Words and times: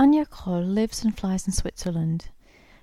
Anja 0.00 0.26
Kroll 0.26 0.62
lives 0.62 1.04
and 1.04 1.14
flies 1.14 1.46
in 1.46 1.52
Switzerland. 1.52 2.30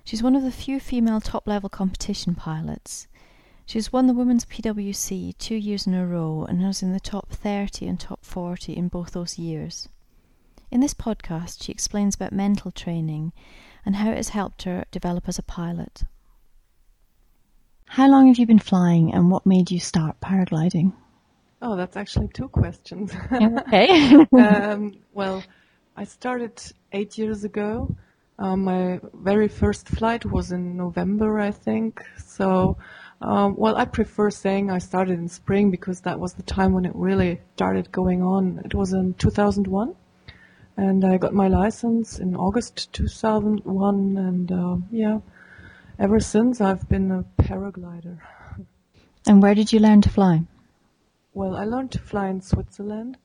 She's 0.04 0.22
one 0.22 0.36
of 0.36 0.44
the 0.44 0.52
few 0.52 0.78
female 0.78 1.20
top 1.20 1.48
level 1.48 1.68
competition 1.68 2.36
pilots. 2.36 3.08
She 3.66 3.76
has 3.76 3.92
won 3.92 4.06
the 4.06 4.14
Women's 4.14 4.44
PWC 4.44 5.36
two 5.36 5.56
years 5.56 5.84
in 5.84 5.94
a 5.94 6.06
row 6.06 6.46
and 6.48 6.62
was 6.62 6.80
in 6.80 6.92
the 6.92 7.00
top 7.00 7.30
30 7.30 7.88
and 7.88 7.98
top 7.98 8.24
40 8.24 8.72
in 8.72 8.86
both 8.86 9.10
those 9.10 9.36
years. 9.36 9.88
In 10.70 10.78
this 10.78 10.94
podcast, 10.94 11.64
she 11.64 11.72
explains 11.72 12.14
about 12.14 12.30
mental 12.30 12.70
training 12.70 13.32
and 13.84 13.96
how 13.96 14.12
it 14.12 14.16
has 14.16 14.28
helped 14.28 14.62
her 14.62 14.84
develop 14.92 15.28
as 15.28 15.40
a 15.40 15.42
pilot. 15.42 16.04
How 17.86 18.08
long 18.08 18.28
have 18.28 18.38
you 18.38 18.46
been 18.46 18.60
flying 18.60 19.12
and 19.12 19.28
what 19.28 19.44
made 19.44 19.72
you 19.72 19.80
start 19.80 20.20
paragliding? 20.20 20.92
Oh, 21.62 21.74
that's 21.74 21.96
actually 21.96 22.28
two 22.28 22.48
questions. 22.48 23.12
okay. 23.32 24.14
um, 24.38 25.00
well, 25.12 25.42
I 25.96 26.04
started 26.04 26.62
eight 26.92 27.18
years 27.18 27.44
ago. 27.44 27.94
Um, 28.38 28.64
my 28.64 29.00
very 29.14 29.48
first 29.48 29.88
flight 29.88 30.24
was 30.24 30.52
in 30.52 30.76
November, 30.76 31.40
I 31.40 31.50
think. 31.50 32.04
So, 32.24 32.76
um, 33.20 33.56
well, 33.56 33.76
I 33.76 33.84
prefer 33.84 34.30
saying 34.30 34.70
I 34.70 34.78
started 34.78 35.18
in 35.18 35.28
spring 35.28 35.70
because 35.70 36.02
that 36.02 36.20
was 36.20 36.34
the 36.34 36.44
time 36.44 36.72
when 36.72 36.84
it 36.84 36.94
really 36.94 37.40
started 37.56 37.90
going 37.90 38.22
on. 38.22 38.62
It 38.64 38.74
was 38.74 38.92
in 38.92 39.14
2001, 39.14 39.94
and 40.76 41.04
I 41.04 41.18
got 41.18 41.34
my 41.34 41.48
license 41.48 42.20
in 42.20 42.36
August 42.36 42.92
2001, 42.92 44.16
and 44.16 44.52
uh, 44.52 44.76
yeah, 44.92 45.18
ever 45.98 46.20
since 46.20 46.60
I've 46.60 46.88
been 46.88 47.10
a 47.10 47.24
paraglider. 47.42 48.18
And 49.26 49.42
where 49.42 49.54
did 49.54 49.72
you 49.72 49.80
learn 49.80 50.00
to 50.02 50.08
fly? 50.10 50.44
Well, 51.34 51.56
I 51.56 51.64
learned 51.64 51.90
to 51.92 51.98
fly 51.98 52.28
in 52.28 52.40
Switzerland. 52.40 53.18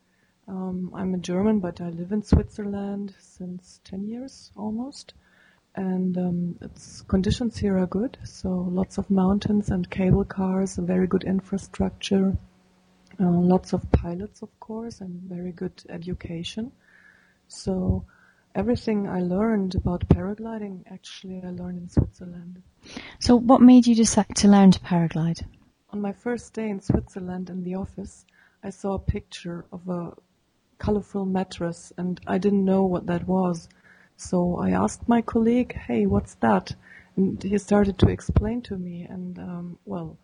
Um, 0.48 0.92
I'm 0.94 1.14
a 1.14 1.18
German, 1.18 1.60
but 1.60 1.80
I 1.80 1.90
live 1.90 2.12
in 2.12 2.24
Switzerland 2.24 3.16
since 3.20 3.80
10 3.86 4.06
years 4.06 4.52
almost. 4.58 5.14
And 5.76 6.18
um, 6.18 6.58
its 6.62 7.02
conditions 7.02 7.58
here 7.58 7.78
are 7.78 7.88
good. 7.88 8.18
So 8.24 8.50
lots 8.50 8.98
of 8.98 9.10
mountains 9.10 9.70
and 9.70 9.90
cable 9.90 10.26
cars, 10.26 10.78
a 10.78 10.82
very 10.82 11.08
good 11.08 11.24
infrastructure, 11.24 12.38
uh, 13.20 13.30
lots 13.30 13.74
of 13.74 13.92
pilots, 13.92 14.42
of 14.42 14.60
course, 14.60 15.02
and 15.02 15.22
very 15.22 15.52
good 15.52 15.84
education. 15.90 16.72
So 17.48 18.06
everything 18.54 19.08
I 19.08 19.22
learned 19.22 19.76
about 19.76 20.08
paragliding, 20.10 20.84
actually, 20.92 21.42
I 21.44 21.50
learned 21.50 21.80
in 21.80 21.90
Switzerland. 21.90 22.62
So, 23.20 23.36
what 23.36 23.62
made 23.62 23.88
you 23.88 23.96
decide 23.96 24.36
to 24.38 24.48
learn 24.48 24.72
to 24.72 24.80
paraglide? 24.80 25.44
On 25.92 26.02
my 26.02 26.12
first 26.12 26.54
day 26.54 26.70
in 26.70 26.82
Switzerland 26.82 27.50
in 27.50 27.64
the 27.64 27.76
office, 27.76 28.26
I 28.64 28.70
saw 28.70 28.94
a 28.94 29.00
picture 29.00 29.66
of 29.72 29.88
a 29.90 30.14
colorful 30.84 31.26
mattress 31.26 31.94
and 31.98 32.20
I 32.28 32.38
didn't 32.38 32.66
know 32.66 32.84
what 32.84 33.06
that 33.08 33.26
was. 33.26 33.70
So 34.18 34.58
I 34.58 34.72
asked 34.72 35.08
my 35.08 35.22
colleague, 35.22 35.74
hey, 35.88 36.06
what's 36.06 36.36
that? 36.36 36.76
And 37.16 37.42
he 37.42 37.58
started 37.58 37.98
to 38.00 38.10
explain 38.10 38.62
to 38.64 38.76
me 38.78 39.08
and, 39.10 39.40
um, 39.40 39.78
well, 39.86 40.18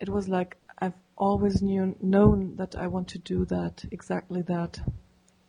it 0.00 0.08
was 0.08 0.26
like 0.28 0.56
I've 0.78 1.00
always 1.16 1.60
knew, 1.60 1.94
known 2.00 2.56
that 2.56 2.74
I 2.74 2.86
want 2.86 3.08
to 3.08 3.18
do 3.18 3.44
that, 3.46 3.84
exactly 3.90 4.42
that. 4.42 4.80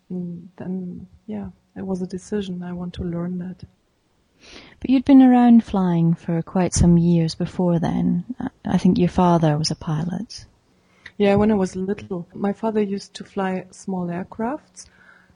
And 0.10 0.50
then, 0.58 1.08
yeah, 1.26 1.50
it 1.78 1.86
was 1.86 2.02
a 2.02 2.08
decision. 2.18 2.64
I 2.64 2.74
want 2.74 2.94
to 2.96 3.04
learn 3.04 3.40
that. 3.40 3.64
But 4.80 4.90
you'd 4.90 5.06
been 5.06 5.22
around 5.22 5.64
flying 5.64 6.16
for 6.16 6.42
quite 6.42 6.74
some 6.74 6.98
years 6.98 7.36
before 7.36 7.80
then. 7.80 8.26
I 8.66 8.78
think 8.78 8.98
your 8.98 9.10
father 9.10 9.58
was 9.58 9.72
a 9.72 9.76
pilot. 9.76 10.46
Yeah, 11.20 11.36
when 11.36 11.52
I 11.52 11.56
was 11.56 11.76
little, 11.76 12.26
my 12.34 12.54
father 12.54 12.82
used 12.82 13.14
to 13.16 13.26
fly 13.26 13.66
small 13.72 14.08
aircrafts 14.08 14.86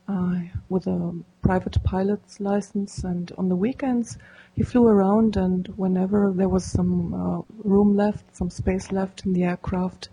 uh, 0.07 0.35
with 0.69 0.87
a 0.87 1.13
private 1.41 1.83
pilot's 1.83 2.39
license, 2.39 3.03
and 3.03 3.29
on 3.37 3.49
the 3.49 3.57
weekends 3.57 4.17
he 4.55 4.63
flew 4.63 4.87
around. 4.87 5.35
And 5.35 5.67
whenever 5.75 6.31
there 6.33 6.47
was 6.47 6.63
some 6.63 7.13
uh, 7.13 7.41
room 7.65 7.97
left, 7.97 8.33
some 8.33 8.49
space 8.49 8.93
left 8.93 9.25
in 9.25 9.33
the 9.33 9.43
aircraft, 9.43 10.07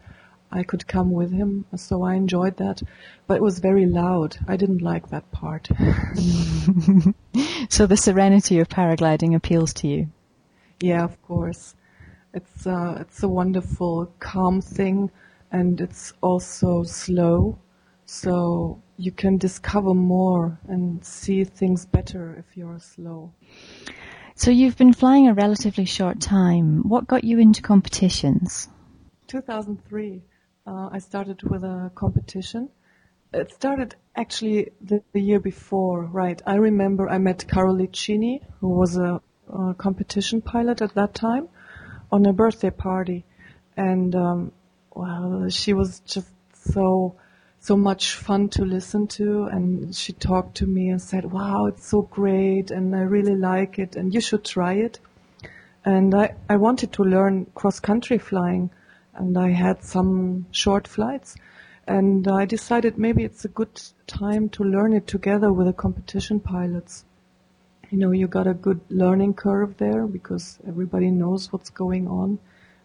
I 0.51 0.65
could 0.65 0.89
come 0.89 1.13
with 1.13 1.31
him. 1.31 1.67
So 1.77 2.03
I 2.03 2.15
enjoyed 2.15 2.57
that, 2.57 2.83
but 3.29 3.37
it 3.37 3.43
was 3.43 3.61
very 3.61 3.87
loud. 3.87 4.39
I 4.49 4.57
didn't 4.57 4.83
like 4.83 5.11
that 5.11 5.31
part. 5.31 5.69
so 7.69 7.87
the 7.87 7.97
serenity 7.97 8.59
of 8.59 8.69
paragliding 8.69 9.37
appeals 9.37 9.73
to 9.75 9.87
you. 9.87 10.09
Yeah, 10.81 11.05
of 11.05 11.23
course. 11.23 11.77
It's 12.35 12.67
uh, 12.67 12.99
it's 13.03 13.23
a 13.23 13.29
wonderful, 13.29 14.13
calm 14.19 14.61
thing, 14.61 15.13
and 15.51 15.81
it's 15.81 16.13
also 16.21 16.83
slow, 16.85 17.59
so 18.05 18.83
you 18.97 19.13
can 19.13 19.39
discover 19.39 19.95
more 19.95 20.59
and 20.69 21.05
see 21.05 21.45
things 21.45 21.87
better 21.87 22.35
if 22.39 22.57
you're 22.57 22.79
slow. 22.79 23.33
So 24.35 24.51
you've 24.51 24.77
been 24.77 24.93
flying 24.93 25.29
a 25.29 25.35
relatively 25.35 25.85
short 25.85 26.21
time. 26.21 26.89
What 26.89 27.07
got 27.07 27.25
you 27.25 27.39
into 27.39 27.63
competitions? 27.63 28.69
2003. 29.27 30.23
Uh, 30.67 30.89
I 30.93 30.99
started 30.99 31.43
with 31.43 31.63
a 31.63 31.91
competition. 31.95 32.69
It 33.33 33.53
started 33.53 33.95
actually 34.17 34.73
the, 34.81 35.03
the, 35.13 35.21
year 35.21 35.41
before, 35.41 36.05
right? 36.05 36.41
I 36.47 36.55
remember 36.57 37.09
I 37.09 37.19
met 37.19 37.47
Carol 37.47 37.77
Liccini, 37.77 38.41
who 38.61 38.69
was 38.69 38.97
a, 38.97 39.21
a 39.53 39.75
competition 39.75 40.43
pilot 40.43 40.83
at 40.83 40.95
that 40.95 41.15
time, 41.15 41.49
on 42.11 42.27
a 42.27 42.33
birthday 42.33 42.71
party, 42.71 43.25
and 43.77 44.15
um, 44.15 44.53
well, 44.95 45.49
she 45.49 45.73
was 45.73 46.01
just 46.01 46.31
so 46.55 47.15
so 47.63 47.77
much 47.77 48.15
fun 48.15 48.49
to 48.49 48.65
listen 48.65 49.07
to, 49.07 49.45
and 49.45 49.95
she 49.95 50.15
talked 50.15 50.57
to 50.57 50.67
me 50.67 50.89
and 50.89 51.01
said, 51.01 51.31
"Wow, 51.31 51.67
it's 51.67 51.87
so 51.87 52.03
great, 52.03 52.71
and 52.71 52.97
I 52.97 53.01
really 53.01 53.37
like 53.37 53.79
it, 53.79 53.97
and 53.97 54.15
you 54.15 54.21
should 54.21 54.45
try 54.45 54.75
it." 54.75 54.99
And 55.85 56.15
I 56.15 56.35
I 56.49 56.57
wanted 56.57 56.93
to 56.93 57.05
learn 57.05 57.47
cross 57.55 57.81
country 57.81 58.19
flying 58.19 58.71
and 59.15 59.37
I 59.37 59.51
had 59.51 59.83
some 59.85 60.47
short 60.51 60.89
flights. 60.89 61.37
And 61.87 62.27
I 62.29 62.45
decided 62.45 62.99
maybe 62.99 63.25
it's 63.25 63.45
a 63.45 63.49
good 63.49 63.81
time 64.07 64.49
to 64.51 64.65
learn 64.65 64.93
it 64.93 65.07
together 65.07 65.53
with 65.53 65.67
the 65.67 65.73
competition 65.73 66.41
pilots. 66.41 67.05
You 67.91 67.99
know, 67.99 68.13
you 68.13 68.29
got 68.29 68.47
a 68.47 68.55
good 68.55 68.81
learning 68.89 69.35
curve 69.35 69.77
there 69.79 70.07
because 70.07 70.59
everybody 70.67 71.11
knows 71.11 71.53
what's 71.53 71.71
going 71.71 72.07
on 72.07 72.39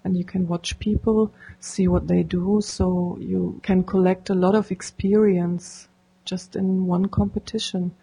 and 0.05 0.15
you 0.15 0.23
can 0.23 0.47
watch 0.47 0.79
people, 0.79 1.33
see 1.59 1.89
what 1.89 2.07
they 2.07 2.23
do, 2.23 2.61
so 2.61 3.17
you 3.19 3.59
can 3.63 3.83
collect 3.83 4.29
a 4.29 4.35
lot 4.35 4.55
of 4.55 4.71
experience 4.71 5.89
just 6.23 6.55
in 6.55 6.85
one 6.85 7.07
competition. 7.07 7.93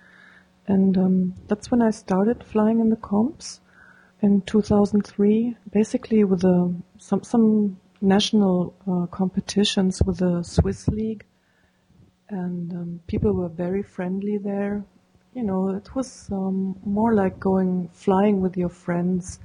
And 0.67 0.99
um, 0.99 1.35
that's 1.49 1.71
when 1.71 1.81
I 1.81 1.91
started 1.91 2.45
flying 2.45 2.81
in 2.81 2.91
the 2.91 2.97
comps 2.97 3.61
in 4.21 4.43
2003, 4.43 5.57
basically 5.73 6.25
with 6.25 6.45
a, 6.45 6.75
some 6.99 7.23
some 7.23 7.79
national 8.01 8.75
uh, 8.91 9.07
competitions 9.07 10.03
with 10.03 10.19
the 10.19 10.43
Swiss 10.43 10.89
League, 10.89 11.25
and 12.29 12.73
um, 12.73 13.01
people 13.07 13.33
were 13.33 13.49
very 13.49 13.83
friendly 13.83 14.39
there. 14.39 14.85
You 15.35 15.45
know, 15.45 15.71
it 15.71 15.95
was 15.95 16.29
um, 16.33 16.79
more 16.85 17.15
like 17.15 17.39
going 17.39 17.89
flying 17.93 18.41
with 18.41 18.57
your 18.57 18.69
friends. 18.69 19.39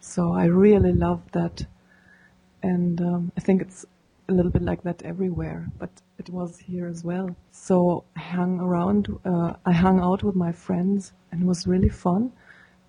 So 0.00 0.32
I 0.32 0.44
really 0.46 0.92
loved 0.92 1.32
that, 1.32 1.66
and 2.64 2.98
um, 3.02 3.32
I 3.36 3.40
think 3.40 3.60
it's 3.60 3.84
a 4.28 4.32
little 4.32 4.50
bit 4.50 4.62
like 4.62 4.82
that 4.84 5.02
everywhere, 5.02 5.68
but 5.78 5.90
it 6.18 6.30
was 6.30 6.58
here 6.58 6.86
as 6.86 7.04
well. 7.04 7.36
So 7.50 8.04
I 8.16 8.20
hung 8.20 8.58
around, 8.58 9.08
uh, 9.24 9.52
I 9.66 9.72
hung 9.72 10.00
out 10.00 10.22
with 10.22 10.34
my 10.34 10.52
friends, 10.52 11.12
and 11.30 11.42
it 11.42 11.46
was 11.46 11.66
really 11.66 11.90
fun. 11.90 12.32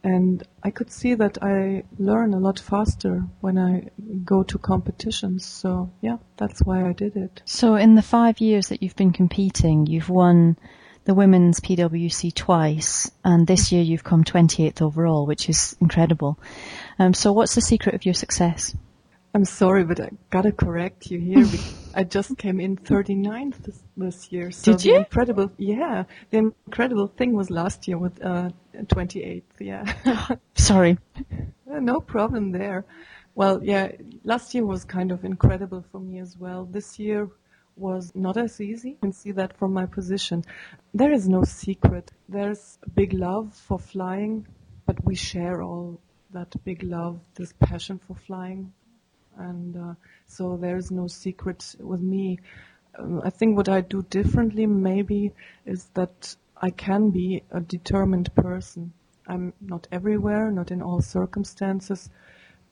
And 0.02 0.44
I 0.64 0.70
could 0.72 0.92
see 0.92 1.16
that 1.16 1.40
I 1.42 1.84
learn 1.98 2.34
a 2.34 2.40
lot 2.40 2.60
faster 2.60 3.24
when 3.42 3.58
I 3.58 3.90
go 4.24 4.44
to 4.44 4.58
competitions. 4.58 5.46
So 5.46 5.92
yeah, 6.02 6.18
that's 6.38 6.62
why 6.62 6.88
I 6.88 6.94
did 6.94 7.18
it. 7.18 7.42
So 7.44 7.76
in 7.76 7.96
the 7.96 8.02
five 8.02 8.40
years 8.40 8.70
that 8.70 8.82
you've 8.82 8.96
been 8.96 9.12
competing, 9.12 9.88
you've 9.88 10.10
won 10.10 10.58
the 11.04 11.16
women's 11.16 11.60
PWC 11.60 12.34
twice, 12.34 13.12
and 13.26 13.46
this 13.46 13.72
year 13.72 13.84
you've 13.84 14.04
come 14.06 14.24
28th 14.24 14.82
overall, 14.82 15.26
which 15.26 15.50
is 15.50 15.76
incredible. 15.82 16.40
Um, 16.98 17.14
so 17.14 17.34
what's 17.34 17.56
the 17.56 17.62
secret 17.62 17.94
of 17.94 18.06
your 18.06 18.14
success? 18.16 18.74
I'm 19.36 19.44
sorry, 19.44 19.84
but 19.84 20.00
I 20.00 20.12
gotta 20.30 20.54
correct 20.54 21.12
you 21.12 21.20
here. 21.20 21.46
I 21.94 22.06
just 22.06 22.38
came 22.38 22.62
in 22.62 22.78
39th 22.78 23.58
this, 23.64 23.84
this 23.98 24.32
year. 24.32 24.50
So 24.50 24.72
Did 24.72 24.86
you? 24.86 24.96
Incredible, 25.00 25.52
yeah. 25.58 26.06
The 26.30 26.38
incredible 26.38 27.08
thing 27.08 27.34
was 27.34 27.50
last 27.50 27.86
year 27.86 27.98
with 27.98 28.24
uh, 28.24 28.52
28th. 28.74 29.44
Yeah. 29.60 29.94
sorry. 30.56 30.98
Uh, 31.70 31.82
no 31.82 32.00
problem 32.00 32.54
there. 32.54 32.86
Well, 33.36 33.62
yeah. 33.62 33.92
Last 34.24 34.56
year 34.56 34.66
was 34.66 34.86
kind 34.86 35.12
of 35.12 35.26
incredible 35.26 35.84
for 35.92 36.00
me 36.00 36.20
as 36.20 36.38
well. 36.38 36.64
This 36.64 36.98
year 36.98 37.28
was 37.76 38.14
not 38.16 38.38
as 38.38 38.62
easy. 38.62 38.92
You 38.92 38.98
can 39.02 39.12
see 39.12 39.34
that 39.34 39.58
from 39.58 39.74
my 39.74 39.86
position. 39.86 40.46
There 40.94 41.12
is 41.12 41.28
no 41.28 41.44
secret. 41.44 42.10
There's 42.30 42.80
a 42.84 42.90
big 42.90 43.12
love 43.12 43.54
for 43.54 43.80
flying, 43.80 44.48
but 44.86 45.04
we 45.04 45.16
share 45.16 45.62
all 45.62 46.00
that 46.32 46.56
big 46.64 46.84
love, 46.84 47.20
this 47.36 47.54
passion 47.60 48.00
for 48.08 48.16
flying 48.16 48.72
and 49.38 49.78
uh, 49.78 49.94
so 50.28 50.58
there's 50.58 50.92
no 50.92 51.08
secret 51.08 51.76
with 51.80 52.02
me. 52.02 52.40
Um, 52.98 53.22
I 53.24 53.30
think 53.30 53.58
what 53.58 53.70
I 53.70 53.82
do 53.82 54.04
differently 54.04 54.66
maybe 54.66 55.32
is 55.66 55.86
that 55.94 56.36
I 56.62 56.70
can 56.70 57.10
be 57.10 57.44
a 57.52 57.60
determined 57.60 58.34
person. 58.36 58.94
I'm 59.28 59.54
not 59.60 59.88
everywhere, 59.92 60.52
not 60.52 60.72
in 60.72 60.82
all 60.82 61.02
circumstances, 61.02 62.10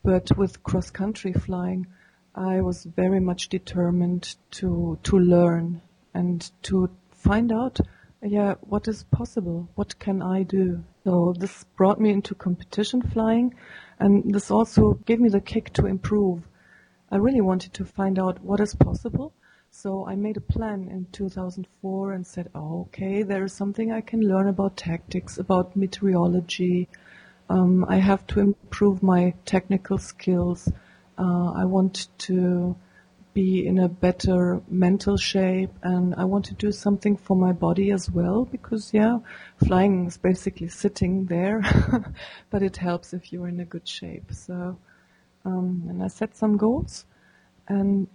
but 0.03 0.37
with 0.37 0.63
cross 0.63 0.91
country 0.91 1.33
flying, 1.33 1.87
I 2.35 2.61
was 2.61 2.85
very 2.85 3.19
much 3.19 3.49
determined 3.49 4.35
to 4.51 4.97
to 5.03 5.19
learn 5.19 5.81
and 6.13 6.51
to 6.63 6.89
find 7.11 7.51
out 7.51 7.79
yeah 8.21 8.55
what 8.61 8.87
is 8.87 9.03
possible 9.11 9.67
what 9.75 9.99
can 9.99 10.21
i 10.21 10.43
do 10.43 10.83
so 11.03 11.33
this 11.37 11.65
brought 11.75 11.99
me 11.99 12.09
into 12.09 12.33
competition 12.35 13.01
flying 13.01 13.53
and 13.99 14.33
this 14.33 14.49
also 14.49 14.93
gave 15.05 15.19
me 15.19 15.29
the 15.29 15.41
kick 15.41 15.71
to 15.73 15.85
improve 15.85 16.41
i 17.13 17.17
really 17.25 17.41
wanted 17.41 17.73
to 17.73 17.85
find 17.85 18.17
out 18.17 18.43
what 18.43 18.59
is 18.59 18.75
possible. 18.75 19.33
So 19.69 20.05
i 20.11 20.15
made 20.15 20.37
a 20.37 20.47
plan 20.53 20.87
in 20.95 21.07
2004 21.11 22.13
and 22.13 22.25
said 22.27 22.49
oh, 22.55 22.81
okay 22.81 23.23
there 23.23 23.43
is 23.43 23.53
something 23.53 23.91
i 23.91 24.01
can 24.01 24.21
learn 24.21 24.47
about 24.47 24.77
tactics 24.77 25.37
about 25.37 25.75
meteorology. 25.75 26.89
Um, 27.49 27.85
i 27.87 27.97
have 27.97 28.25
to 28.27 28.39
improve 28.39 29.03
my 29.03 29.33
technical 29.45 29.97
skills. 29.97 30.71
Uh, 31.17 31.51
i 31.63 31.65
want 31.65 32.07
to 32.29 32.75
be 33.33 33.65
in 33.65 33.79
a 33.79 33.89
better 33.89 34.61
mental 34.69 35.17
shape 35.17 35.71
and 35.81 36.13
I 36.15 36.25
want 36.25 36.45
to 36.45 36.53
do 36.53 36.71
something 36.71 37.17
for 37.17 37.35
my 37.35 37.51
body 37.51 37.91
as 37.91 38.09
well 38.09 38.45
because 38.45 38.93
yeah, 38.93 39.19
flying 39.65 40.05
is 40.05 40.17
basically 40.17 40.67
sitting 40.67 41.25
there, 41.25 41.63
but 42.51 42.61
it 42.61 42.77
helps 42.77 43.13
if 43.13 43.33
you're 43.33 43.47
in 43.47 43.59
a 43.59 43.65
good 43.65 43.87
shape. 43.87 44.31
So, 44.31 44.77
um, 45.45 45.85
and 45.89 46.03
I 46.03 46.07
set 46.07 46.35
some 46.35 46.57
goals 46.57 47.05
and 47.67 48.07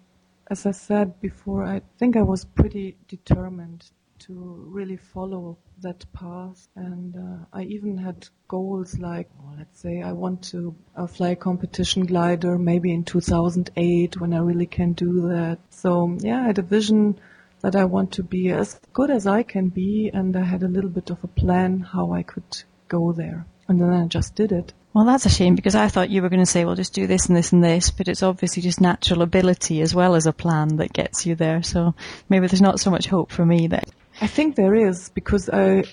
as 0.51 0.65
I 0.65 0.71
said 0.71 1.21
before, 1.21 1.65
I 1.65 1.83
think 1.99 2.17
I 2.17 2.23
was 2.23 2.45
pretty 2.45 2.97
determined 3.07 3.91
to 4.21 4.33
really 4.69 4.97
follow 4.97 5.59
that 5.81 6.11
path. 6.13 6.69
And 6.75 7.15
uh, 7.15 7.45
I 7.53 7.63
even 7.65 7.99
had 7.99 8.29
goals 8.49 8.99
like, 8.99 9.29
well, 9.39 9.55
let's 9.59 9.79
say, 9.81 10.03
I 10.03 10.13
want 10.13 10.43
to 10.45 10.75
uh, 10.97 11.07
fly 11.07 11.31
a 11.31 11.37
competition 11.37 12.07
glider 12.07 12.59
maybe 12.59 12.93
in 12.93 13.05
2008 13.05 14.21
when 14.21 14.33
I 14.33 14.39
really 14.39 14.67
can 14.67 14.95
do 14.95 15.29
that. 15.29 15.59
So 15.71 16.17
yeah, 16.21 16.43
I 16.43 16.47
had 16.47 16.59
a 16.59 16.63
vision 16.63 17.19
that 17.61 17.77
I 17.77 17.85
want 17.85 18.13
to 18.13 18.23
be 18.23 18.51
as 18.51 18.81
good 18.93 19.11
as 19.11 19.27
I 19.27 19.43
can 19.43 19.69
be, 19.69 20.11
and 20.13 20.37
I 20.37 20.45
had 20.45 20.63
a 20.63 20.69
little 20.69 20.91
bit 20.91 21.11
of 21.11 21.23
a 21.25 21.29
plan 21.29 21.81
how 21.81 22.13
I 22.13 22.23
could 22.23 22.65
go 22.89 23.13
there. 23.13 23.47
And 23.69 23.81
then 23.81 23.91
I 23.91 24.07
just 24.07 24.35
did 24.35 24.53
it. 24.53 24.73
Well, 24.99 25.07
that's 25.07 25.27
a 25.27 25.31
shame 25.31 25.55
because 25.55 25.77
I 25.77 25.87
thought 25.87 26.11
you 26.11 26.23
were 26.23 26.29
going 26.29 26.43
to 26.43 26.45
say, 26.45 26.65
well, 26.65 26.75
just 26.75 26.93
do 26.93 27.07
this 27.07 27.27
and 27.27 27.37
this 27.37 27.53
and 27.53 27.63
this, 27.63 27.93
but 27.93 28.09
it's 28.09 28.25
obviously 28.25 28.63
just 28.63 28.81
natural 28.81 29.23
ability 29.23 29.81
as 29.81 29.95
well 29.95 30.17
as 30.17 30.27
a 30.27 30.33
plan 30.33 30.79
that 30.79 30.93
gets 30.93 31.25
you 31.25 31.37
there. 31.37 31.63
So 31.63 31.95
maybe 32.29 32.49
there's 32.49 32.61
not 32.61 32.81
so 32.81 32.91
much 32.91 33.07
hope 33.07 33.31
for 33.31 33.47
me 33.47 33.69
that 33.69 33.89
I 34.21 34.27
think 34.27 34.57
there 34.57 34.75
is 34.75 35.11
because 35.11 35.49
I 35.51 35.85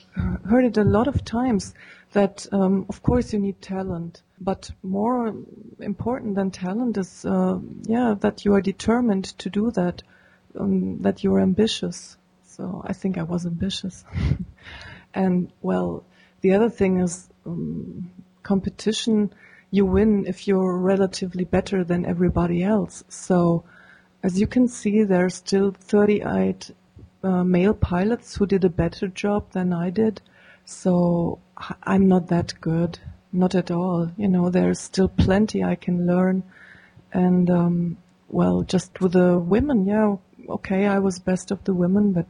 heard 0.50 0.66
it 0.66 0.78
a 0.78 0.84
lot 0.84 1.07
of 1.07 1.24
times 1.24 1.75
that 2.13 2.48
um, 2.52 2.88
of 2.90 3.04
course 3.04 3.31
you 3.31 3.38
need 3.38 3.62
talent, 3.62 4.24
but 4.42 4.72
more 4.81 5.36
important 5.80 6.34
than 6.34 6.50
talent 6.50 6.98
is 6.98 7.25
uh, 7.25 7.60
yeah 7.84 8.16
that 8.22 8.44
you 8.44 8.56
are 8.56 8.62
determined 8.62 9.25
to 9.38 9.52
do 9.52 9.69
that, 9.69 10.02
um, 10.60 11.04
that 11.04 11.24
you're 11.24 11.42
ambitious. 11.42 12.18
So 12.48 12.81
I 12.84 12.94
think 12.94 13.19
I 13.19 13.24
was 13.24 13.46
ambitious, 13.46 14.04
and 15.13 15.54
well, 15.62 16.04
the 16.42 16.56
other 16.56 16.72
thing 16.72 17.02
is 17.02 17.30
um, 17.46 18.10
competition. 18.45 19.33
You 19.71 19.86
win 19.86 20.25
if 20.25 20.47
you're 20.47 20.77
relatively 20.77 21.44
better 21.44 21.83
than 21.83 22.06
everybody 22.06 22.63
else. 22.63 23.03
So 23.09 23.65
as 24.24 24.39
you 24.39 24.47
can 24.47 24.68
see, 24.68 25.03
there 25.03 25.25
are 25.25 25.30
still 25.30 25.71
38 25.71 26.71
uh, 27.24 27.44
male 27.44 27.74
pilots 27.74 28.36
who 28.36 28.45
did 28.45 28.63
a 28.63 28.69
better 28.69 29.07
job 29.07 29.51
than 29.51 29.74
I 29.74 29.89
did. 29.89 30.21
So 30.65 31.39
I'm 31.83 32.07
not 32.07 32.27
that 32.27 32.53
good, 32.59 33.00
not 33.31 33.53
at 33.56 33.69
all. 33.69 34.12
You 34.18 34.27
know, 34.27 34.50
there's 34.50 34.80
still 34.80 35.09
plenty 35.09 35.63
I 35.63 35.75
can 35.75 36.07
learn. 36.07 36.44
And, 37.13 37.50
um, 37.50 37.97
well, 38.30 38.63
just 38.63 39.00
with 39.01 39.13
the 39.13 39.38
women, 39.38 39.86
yeah, 39.86 40.15
okay, 40.50 40.88
I 40.88 41.00
was 41.00 41.19
best 41.19 41.51
of 41.51 41.63
the 41.63 41.74
women, 41.74 42.12
but 42.12 42.27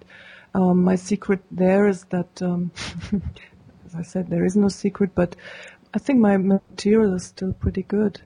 um, 0.54 0.84
my 0.84 0.96
secret 0.96 1.42
there 1.52 1.88
is 1.88 2.04
that, 2.06 2.42
um, 2.42 2.72
as 3.86 3.96
I 3.96 4.02
said, 4.02 4.30
there 4.30 4.46
is 4.46 4.56
no 4.56 4.68
secret, 4.68 5.12
but 5.16 5.36
I 5.96 5.98
think 5.98 6.20
my 6.20 6.36
material 6.36 7.14
is 7.14 7.24
still 7.24 7.54
pretty 7.54 7.84
good. 7.84 8.22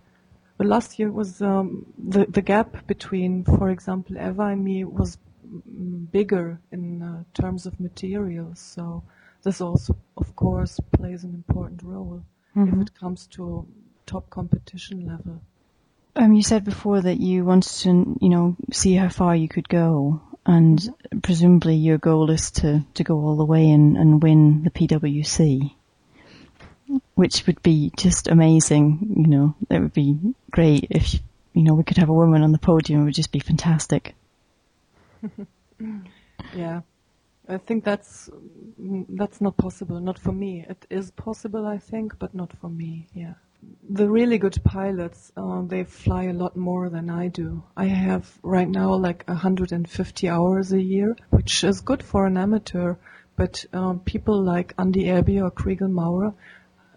But 0.57 0.66
last 0.66 0.98
year 0.98 1.12
was 1.12 1.42
um, 1.42 1.86
the 1.98 2.25
the 2.25 2.42
gap 2.42 2.88
between, 2.88 3.44
for 3.44 3.69
example, 3.69 4.18
Eva 4.18 4.48
and 4.48 4.63
me 4.63 4.83
was 4.83 5.18
bigger 6.12 6.60
in 6.71 7.01
uh, 7.01 7.24
terms 7.33 7.66
of 7.66 7.80
materials. 7.80 8.60
So 8.60 9.04
this 9.44 9.62
also, 9.62 9.95
of 10.18 10.36
course, 10.36 10.80
plays 10.92 11.24
an 11.24 11.33
important 11.33 11.83
role 11.83 12.24
mm-hmm. 12.56 12.81
if 12.81 12.88
it 12.88 13.00
comes 13.00 13.27
to 13.27 13.68
top 14.06 14.30
competition 14.30 15.06
level. 15.06 15.42
Um, 16.15 16.33
you 16.33 16.44
said 16.44 16.65
before 16.65 17.01
that 17.01 17.19
you 17.19 17.45
wanted 17.45 17.74
to, 17.83 18.18
you 18.19 18.30
know, 18.30 18.57
see 18.72 18.95
how 18.95 19.10
far 19.10 19.36
you 19.36 19.48
could 19.48 19.69
go, 19.69 20.22
and 20.45 20.77
presumably 21.22 21.75
your 21.75 22.00
goal 22.00 22.31
is 22.31 22.51
to, 22.51 22.83
to 22.95 23.04
go 23.04 23.15
all 23.15 23.38
the 23.38 23.45
way 23.45 23.69
and, 23.69 23.95
and 23.95 24.22
win 24.22 24.63
the 24.63 24.72
PWC, 24.72 25.72
which 27.15 27.45
would 27.47 27.62
be 27.62 27.91
just 27.97 28.27
amazing. 28.27 29.13
You 29.18 29.27
know, 29.27 29.56
it 29.69 29.80
would 29.80 29.94
be 29.94 30.18
great 30.51 30.88
if 30.89 31.15
you 31.53 31.63
know 31.63 31.74
we 31.74 31.83
could 31.83 31.97
have 31.97 32.09
a 32.09 32.13
woman 32.13 32.44
on 32.44 32.51
the 32.51 32.57
podium. 32.57 33.01
It 33.01 33.06
would 33.06 33.13
just 33.13 33.31
be 33.31 33.39
fantastic. 33.39 34.15
yeah. 36.56 36.81
I 37.47 37.57
think 37.57 37.83
that's 37.83 38.30
that's 39.09 39.41
not 39.41 39.57
possible. 39.57 40.00
Not 40.00 40.19
for 40.19 40.31
me. 40.31 40.65
It 40.69 40.86
is 40.91 41.09
possible, 41.12 41.65
I 41.65 41.80
think, 41.80 42.19
but 42.19 42.36
not 42.36 42.53
for 42.62 42.69
me. 42.69 43.07
Yeah. 43.13 43.33
The 43.89 44.07
really 44.07 44.38
good 44.38 44.63
pilots, 44.63 45.31
uh, 45.36 45.63
they 45.63 45.83
fly 45.83 46.25
a 46.25 46.33
lot 46.33 46.56
more 46.56 46.89
than 46.89 47.09
I 47.09 47.27
do. 47.27 47.63
I 47.75 47.86
have 47.86 48.38
right 48.44 48.69
now 48.69 48.94
like 48.94 49.27
150 49.27 50.30
hours 50.30 50.71
a 50.71 50.81
year, 50.81 51.18
which 51.31 51.63
is 51.63 51.81
good 51.81 52.03
for 52.03 52.25
an 52.27 52.38
amateur. 52.38 52.95
But 53.36 53.65
um, 53.74 54.00
people 54.00 54.41
like 54.44 54.75
Andy 54.77 55.06
Aebi 55.06 55.41
or 55.41 55.50
Chrigel 55.50 55.89
Maurer, 55.89 56.33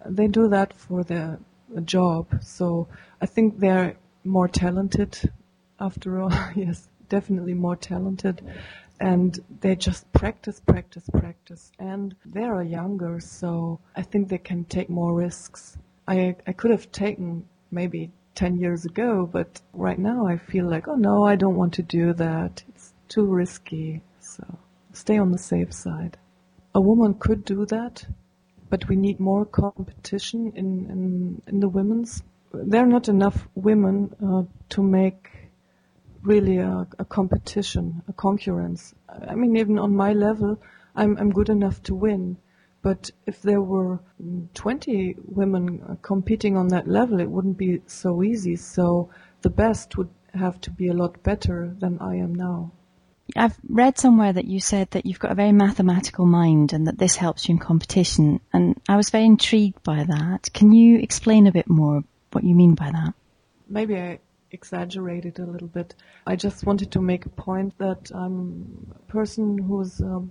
they 0.07 0.29
do 0.29 0.49
that 0.49 0.73
for 0.75 1.05
their 1.05 1.39
job. 1.85 2.27
So 2.43 2.89
I 3.21 3.27
think 3.27 3.59
they're 3.59 3.97
more 4.25 4.49
talented 4.49 5.19
after 5.81 6.21
all. 6.21 6.33
yes 6.57 6.89
definitely 7.13 7.53
more 7.53 7.77
talented 7.77 8.41
and 8.99 9.39
they 9.61 9.75
just 9.77 10.11
practice, 10.13 10.61
practice, 10.61 11.11
practice. 11.13 11.73
And 11.79 12.15
they 12.25 12.45
are 12.45 12.63
younger, 12.63 13.21
so 13.21 13.81
I 13.97 14.03
think 14.03 14.29
they 14.29 14.39
can 14.39 14.65
take 14.65 14.89
more 14.89 15.13
risks. 15.13 15.77
I, 16.09 16.37
I 16.47 16.53
could 16.53 16.71
have 16.71 16.91
taken 16.91 17.45
maybe 17.71 18.13
10 18.35 18.57
years 18.57 18.87
ago, 18.87 19.29
but 19.31 19.61
right 19.75 19.99
now 19.99 20.27
I 20.27 20.39
feel 20.39 20.67
like, 20.71 20.89
oh 20.89 20.95
no, 20.95 21.25
I 21.25 21.37
don't 21.37 21.57
want 21.57 21.75
to 21.75 21.83
do 21.83 22.15
that. 22.15 22.63
It's 22.69 22.95
too 23.09 23.27
risky. 23.27 24.01
So 24.21 24.45
stay 24.93 25.19
on 25.19 25.33
the 25.33 25.39
safe 25.39 25.73
side. 25.73 26.17
A 26.75 26.81
woman 26.81 27.15
could 27.15 27.45
do 27.45 27.67
that, 27.67 28.07
but 28.73 28.89
we 28.89 28.97
need 28.97 29.21
more 29.21 29.45
competition 29.45 30.51
in, 30.57 30.87
in, 30.95 31.43
in 31.47 31.61
the 31.61 31.69
women's. 31.69 32.23
There 32.55 32.83
are 32.83 32.87
not 32.87 33.07
enough 33.07 33.47
women 33.55 34.17
uh, 34.27 34.45
to 34.71 34.83
make 34.83 35.51
really 36.23 36.57
a, 36.57 36.87
a, 36.99 37.05
competition, 37.05 38.01
a 38.09 38.15
concurrence. 38.15 38.95
I 39.29 39.35
mean, 39.35 39.57
even 39.57 39.79
on 39.79 39.95
my 39.95 40.15
level, 40.15 40.59
I'm, 40.97 41.19
I'm 41.19 41.31
good 41.33 41.51
enough 41.51 41.83
to 41.83 41.95
win. 41.95 42.39
But 42.81 43.11
if 43.27 43.43
there 43.43 43.61
were 43.61 44.01
20 44.55 45.17
women 45.27 45.99
competing 46.01 46.57
on 46.57 46.69
that 46.69 46.89
level, 46.89 47.21
it 47.21 47.29
wouldn't 47.29 47.59
be 47.59 47.83
so 47.87 48.23
easy. 48.23 48.57
So 48.57 49.11
the 49.43 49.51
best 49.51 49.99
would 49.99 50.09
have 50.33 50.59
to 50.63 50.71
be 50.71 50.89
a 50.89 50.95
lot 50.95 51.23
better 51.23 51.77
than 51.79 51.99
I 51.99 52.15
am 52.15 52.35
now. 52.35 52.73
I've 53.37 53.57
read 53.69 53.99
somewhere 53.99 54.33
that 54.33 54.47
you 54.47 54.61
said 54.61 54.91
that 54.91 55.07
you've 55.07 55.19
got 55.19 55.33
a 55.33 55.37
very 55.37 55.53
mathematical 55.53 56.27
mind 56.27 56.73
and 56.73 56.87
that 56.87 56.99
this 56.99 57.17
helps 57.17 57.49
you 57.49 57.55
in 57.55 57.59
competition. 57.59 58.41
And 58.53 58.81
I 58.89 58.97
was 58.97 59.11
very 59.11 59.25
intrigued 59.25 59.83
by 59.83 60.05
that. 60.05 60.53
Can 60.53 60.73
you 60.73 60.99
explain 60.99 61.47
a 61.47 61.53
bit 61.53 61.69
more 61.69 62.05
what 62.33 62.45
you 62.45 62.55
mean 62.55 62.75
by 62.75 62.91
that? 62.91 63.15
Maybe 63.69 63.97
I 63.97 64.19
exaggerated 64.51 65.39
a 65.39 65.47
little 65.47 65.69
bit. 65.69 65.95
I 66.27 66.37
just 66.37 66.65
wanted 66.67 66.93
to 66.93 67.01
make 67.01 67.25
a 67.25 67.31
point 67.31 67.77
that 67.79 68.11
I'm 68.15 68.95
a 68.95 69.13
person 69.13 69.59
who's 69.59 70.01
um, 70.01 70.31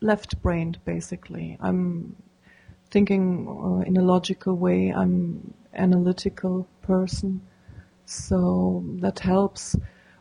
left-brained, 0.00 0.78
basically. 0.84 1.56
I'm 1.60 2.14
thinking 2.90 3.48
uh, 3.48 3.88
in 3.88 3.96
a 3.96 4.02
logical 4.02 4.54
way. 4.54 4.90
I'm 4.90 5.52
analytical 5.74 6.68
person, 6.82 7.42
so 8.04 8.84
that 9.00 9.18
helps 9.18 9.76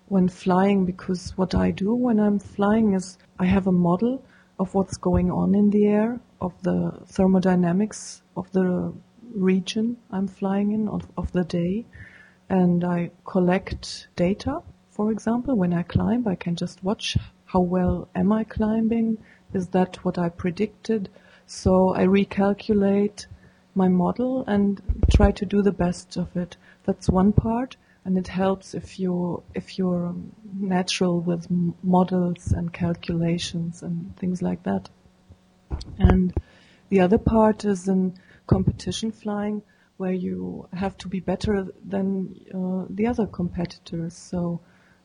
when 0.07 0.27
flying 0.27 0.85
because 0.85 1.37
what 1.37 1.55
I 1.55 1.71
do 1.71 1.93
when 1.93 2.19
I'm 2.19 2.39
flying 2.39 2.93
is 2.93 3.17
I 3.39 3.45
have 3.45 3.67
a 3.67 3.71
model 3.71 4.23
of 4.59 4.73
what's 4.73 4.97
going 4.97 5.31
on 5.31 5.55
in 5.55 5.69
the 5.69 5.87
air, 5.87 6.19
of 6.39 6.53
the 6.61 6.91
thermodynamics 7.07 8.21
of 8.37 8.51
the 8.51 8.93
region 9.33 9.97
I'm 10.11 10.27
flying 10.27 10.71
in, 10.71 10.87
of, 10.87 11.07
of 11.17 11.31
the 11.31 11.43
day 11.43 11.85
and 12.49 12.83
I 12.83 13.11
collect 13.25 14.07
data. 14.15 14.61
For 14.91 15.11
example, 15.11 15.55
when 15.55 15.73
I 15.73 15.83
climb, 15.83 16.27
I 16.27 16.35
can 16.35 16.55
just 16.55 16.83
watch 16.83 17.17
how 17.45 17.59
well 17.59 18.07
am 18.15 18.31
I 18.31 18.43
climbing 18.43 19.17
is 19.53 19.67
that 19.69 20.03
what 20.03 20.17
I 20.17 20.29
predicted? 20.29 21.09
So 21.45 21.95
I 21.95 22.05
recalculate 22.05 23.25
my 23.73 23.87
model 23.87 24.43
and 24.47 24.81
try 25.09 25.31
to 25.31 25.45
do 25.45 25.61
the 25.61 25.71
best 25.71 26.17
of 26.17 26.35
it. 26.35 26.57
That's 26.83 27.09
one 27.09 27.31
part, 27.31 27.77
and 28.05 28.17
it 28.17 28.27
helps 28.27 28.75
if 28.75 28.99
you 28.99 29.43
if 29.55 29.77
you're 29.77 30.15
natural 30.59 31.19
with 31.19 31.47
models 31.83 32.51
and 32.51 32.71
calculations 32.71 33.81
and 33.81 34.15
things 34.17 34.41
like 34.41 34.63
that. 34.63 34.89
And 35.97 36.33
the 36.89 37.01
other 37.01 37.17
part 37.17 37.65
is 37.65 37.87
in 37.87 38.13
competition 38.45 39.11
flying, 39.11 39.63
where 39.97 40.13
you 40.13 40.69
have 40.73 40.95
to 40.99 41.07
be 41.07 41.19
better 41.19 41.67
than 41.83 42.35
uh, 42.53 42.85
the 42.89 43.07
other 43.07 43.25
competitors. 43.25 44.13
So 44.15 44.61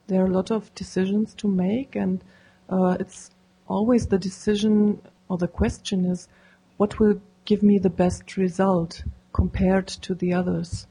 there 0.07 0.23
are 0.23 0.27
a 0.27 0.31
lot 0.31 0.51
of 0.51 0.75
decisions 0.75 1.35
to 1.35 1.49
make, 1.49 1.97
and 1.97 2.23
uh, 2.69 2.99
it's 3.01 3.31
always 3.67 4.07
the 4.07 4.19
decision 4.19 5.01
or 5.29 5.39
the 5.39 5.49
question 5.49 6.05
is, 6.05 6.29
what 6.77 6.99
will 6.99 7.21
give 7.45 7.63
me 7.63 7.79
the 7.79 7.91
best 7.91 8.37
result 8.37 9.05
compared 9.33 9.87
to 9.87 10.15
the 10.15 10.35
others? 10.35 10.87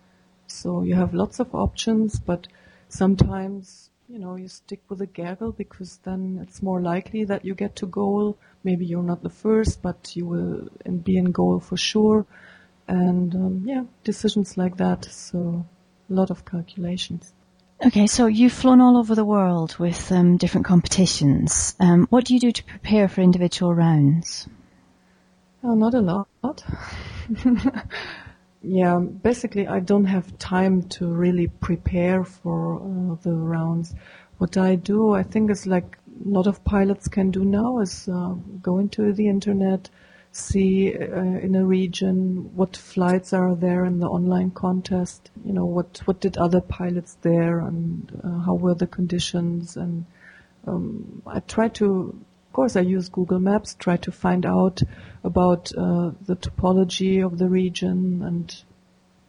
So 0.51 0.84
you 0.84 0.96
have 0.96 1.13
lots 1.13 1.39
of 1.39 1.53
options, 1.53 2.20
but 2.20 2.48
sometimes 2.89 3.89
you 4.08 4.20
know 4.20 4.36
you 4.36 4.48
stick 4.48 4.82
with 4.89 5.01
a 5.01 5.06
gaggle 5.06 5.51
because 5.51 6.00
then 6.03 6.39
it's 6.41 6.63
more 6.63 6.82
likely 6.82 7.24
that 7.25 7.46
you 7.46 7.53
get 7.56 7.75
to 7.77 7.86
goal. 7.86 8.38
Maybe 8.63 8.86
you're 8.86 9.03
not 9.03 9.24
the 9.24 9.29
first, 9.29 9.82
but 9.82 10.15
you 10.15 10.25
will 10.25 10.70
be 11.03 11.18
in 11.18 11.32
goal 11.32 11.60
for 11.60 11.77
sure. 11.77 12.25
And 12.88 13.36
um, 13.36 13.63
yeah, 13.65 13.84
decisions 14.03 14.58
like 14.58 14.77
that. 14.77 15.06
So 15.06 15.65
a 16.10 16.13
lot 16.13 16.32
of 16.32 16.46
calculations. 16.46 17.34
Okay, 17.86 18.08
so 18.08 18.25
you've 18.25 18.51
flown 18.51 18.82
all 18.82 18.98
over 18.98 19.15
the 19.15 19.24
world 19.24 19.77
with 19.79 20.12
um, 20.12 20.36
different 20.36 20.65
competitions. 20.65 21.75
Um, 21.79 22.08
what 22.10 22.25
do 22.25 22.34
you 22.34 22.39
do 22.39 22.51
to 22.51 22.63
prepare 22.65 23.08
for 23.08 23.22
individual 23.22 23.74
rounds? 23.74 24.50
Oh, 25.63 25.75
not 25.75 25.94
a 25.94 26.01
lot. 26.01 26.63
yeah, 28.62 29.00
basically, 29.00 29.68
I 29.68 29.80
don't 29.80 30.06
have 30.06 30.38
time 30.38 30.84
to 30.89 31.08
really 31.08 31.48
prepare 31.48 32.24
for 32.24 32.75
uh, 32.75 33.16
the 33.24 33.34
rounds. 33.34 33.96
What 34.38 34.58
I 34.58 34.75
do, 34.75 35.13
I 35.13 35.24
think, 35.24 35.50
is 35.50 35.66
like 35.66 35.98
a 36.25 36.28
lot 36.28 36.48
of 36.48 36.63
pilots 36.66 37.08
can 37.08 37.32
do 37.32 37.46
now, 37.46 37.80
is 37.80 38.10
uh, 38.10 38.36
go 38.62 38.80
into 38.80 39.13
the 39.13 39.28
internet, 39.30 39.89
see 40.32 40.94
uh, 40.94 41.22
in 41.22 41.56
a 41.56 41.66
region 41.66 42.51
what 42.56 42.75
flights 42.75 43.34
are 43.34 43.56
there 43.56 43.86
in 43.86 44.00
the 44.00 44.08
online 44.08 44.51
contest. 44.51 45.32
You 45.46 45.54
know 45.54 45.66
what 45.66 46.01
what 46.06 46.20
did 46.20 46.38
other 46.38 46.62
pilots 46.62 47.18
there 47.22 47.60
and 47.60 48.22
uh, 48.24 48.39
how 48.39 48.56
were 48.56 48.75
the 48.75 48.88
conditions 48.88 49.78
and 49.78 50.06
um, 50.68 51.22
I 51.25 51.39
try 51.39 51.70
to. 51.70 52.20
Of 52.50 52.53
course, 52.53 52.75
I 52.75 52.82
use 52.82 53.10
Google 53.10 53.39
Maps, 53.39 53.75
try 53.75 53.98
to 53.98 54.12
find 54.12 54.44
out 54.44 54.82
about 55.24 55.72
uh, 55.77 56.12
the 56.25 56.36
topology 56.36 57.24
of 57.24 57.38
the 57.38 57.48
region, 57.48 58.24
and 58.24 58.63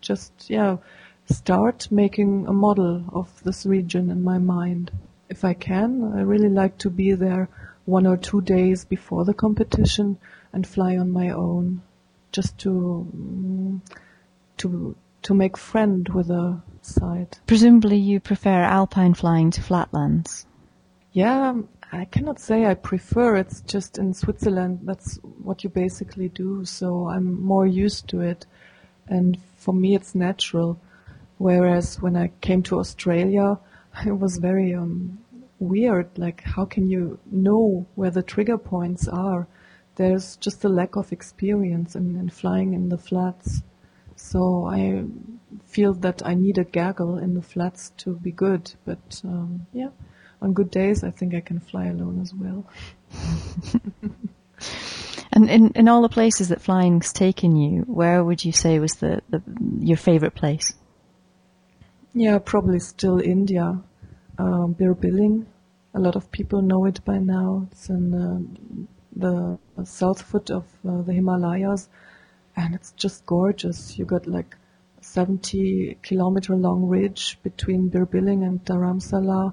just 0.01 0.33
yeah, 0.49 0.79
start 1.27 1.89
making 1.91 2.47
a 2.47 2.53
model 2.55 3.05
of 3.13 3.29
this 3.45 3.67
region 3.67 4.11
in 4.11 4.25
my 4.25 4.39
mind. 4.39 4.91
If 5.29 5.45
I 5.45 5.53
can, 5.53 6.13
I 6.15 6.23
really 6.23 6.49
like 6.49 6.79
to 6.79 6.89
be 6.89 7.13
there 7.13 7.51
one 7.85 8.07
or 8.07 8.17
two 8.17 8.41
days 8.41 8.87
before 8.87 9.27
the 9.27 9.35
competition 9.35 10.17
and 10.55 10.67
fly 10.67 10.97
on 10.97 11.11
my 11.13 11.29
own, 11.29 11.83
just 12.33 12.57
to 12.61 13.07
mm, 13.15 13.81
to 14.57 14.97
to 15.23 15.35
make 15.35 15.59
friend 15.59 16.09
with 16.09 16.29
the 16.29 16.59
site. 16.81 17.39
Presumably, 17.47 17.99
you 17.99 18.19
prefer 18.19 18.63
alpine 18.63 19.13
flying 19.13 19.51
to 19.51 19.61
flatlands. 19.61 20.47
Yeah, 21.13 21.55
I 21.93 22.05
cannot 22.05 22.39
say 22.39 22.67
I 22.67 22.75
prefer. 22.75 23.37
It's 23.37 23.61
just 23.63 23.99
in 23.99 24.15
Switzerland, 24.15 24.81
that's 24.85 25.17
what 25.43 25.65
you 25.65 25.71
basically 25.71 26.29
do. 26.29 26.65
So 26.65 27.09
I'm 27.09 27.41
more 27.43 27.67
used 27.67 28.09
to 28.09 28.21
it, 28.21 28.47
and 29.09 29.39
for 29.57 29.75
me, 29.75 29.95
it's 29.95 30.15
natural. 30.15 30.81
Whereas 31.39 32.01
when 32.01 32.17
I 32.17 32.29
came 32.41 32.63
to 32.65 32.79
Australia, 32.79 33.59
it 34.07 34.17
was 34.17 34.37
very 34.37 34.75
um, 34.75 35.19
weird. 35.59 36.17
Like, 36.17 36.43
how 36.43 36.65
can 36.65 36.89
you 36.89 37.19
know 37.31 37.87
where 37.95 38.11
the 38.11 38.23
trigger 38.23 38.59
points 38.59 39.09
are? 39.09 39.49
there's 40.01 40.37
just 40.37 40.65
a 40.65 40.69
lack 40.69 40.97
of 40.97 41.13
experience 41.13 41.95
in, 41.95 42.17
in 42.17 42.31
flying 42.31 42.73
in 42.73 42.89
the 42.89 42.97
flats. 42.97 43.63
So 44.17 44.65
I 44.65 45.05
feel 45.67 45.93
that 45.95 46.23
I 46.25 46.35
need 46.35 46.57
a 46.57 46.65
gaggle 46.65 47.19
in 47.19 47.35
the 47.35 47.43
flats 47.43 47.91
to 47.99 48.17
be 48.17 48.33
good. 48.33 48.73
But 48.87 49.21
um, 49.25 49.67
yeah, 49.75 49.91
on 50.43 50.53
good 50.53 50.71
days, 50.71 51.05
I 51.05 51.11
think 51.11 51.35
I 51.35 51.41
can 51.41 51.61
fly 51.61 51.87
alone 51.87 52.21
as 52.21 52.33
well. 52.35 52.65
and 55.33 55.51
in, 55.51 55.73
in 55.75 55.89
all 55.89 56.03
the 56.03 56.09
places 56.09 56.49
that 56.49 56.61
flying's 56.61 57.13
taken 57.13 57.57
you, 57.57 57.83
where 57.83 58.25
would 58.25 58.45
you 58.45 58.53
say 58.53 58.79
was 58.79 58.95
the, 58.95 59.23
the 59.29 59.43
your 59.81 59.97
favorite 59.97 60.35
place? 60.35 60.75
Yeah, 62.15 62.39
probably 62.39 62.81
still 62.81 63.21
India. 63.21 63.81
Um, 64.39 64.73
Billing. 64.73 65.47
A 65.93 66.01
lot 66.01 66.17
of 66.17 66.31
people 66.31 66.63
know 66.63 66.87
it 66.87 67.05
by 67.05 67.19
now. 67.19 67.69
It's 67.71 67.89
in 67.91 68.15
uh, 68.15 68.41
the 69.15 69.59
south 69.85 70.23
foot 70.23 70.51
of 70.51 70.65
uh, 70.89 71.03
the 71.03 71.13
Himalayas, 71.13 71.89
and 72.57 72.75
it's 72.75 72.93
just 72.93 73.27
gorgeous. 73.27 73.99
You 73.99 74.05
got 74.07 74.27
like 74.27 74.57
70 75.03 75.99
kilometer 76.03 76.57
long 76.57 76.87
ridge 76.87 77.39
between 77.43 77.89
Bir 77.89 78.07
Billing 78.07 78.45
and 78.45 78.65
Dharamsala, 78.65 79.53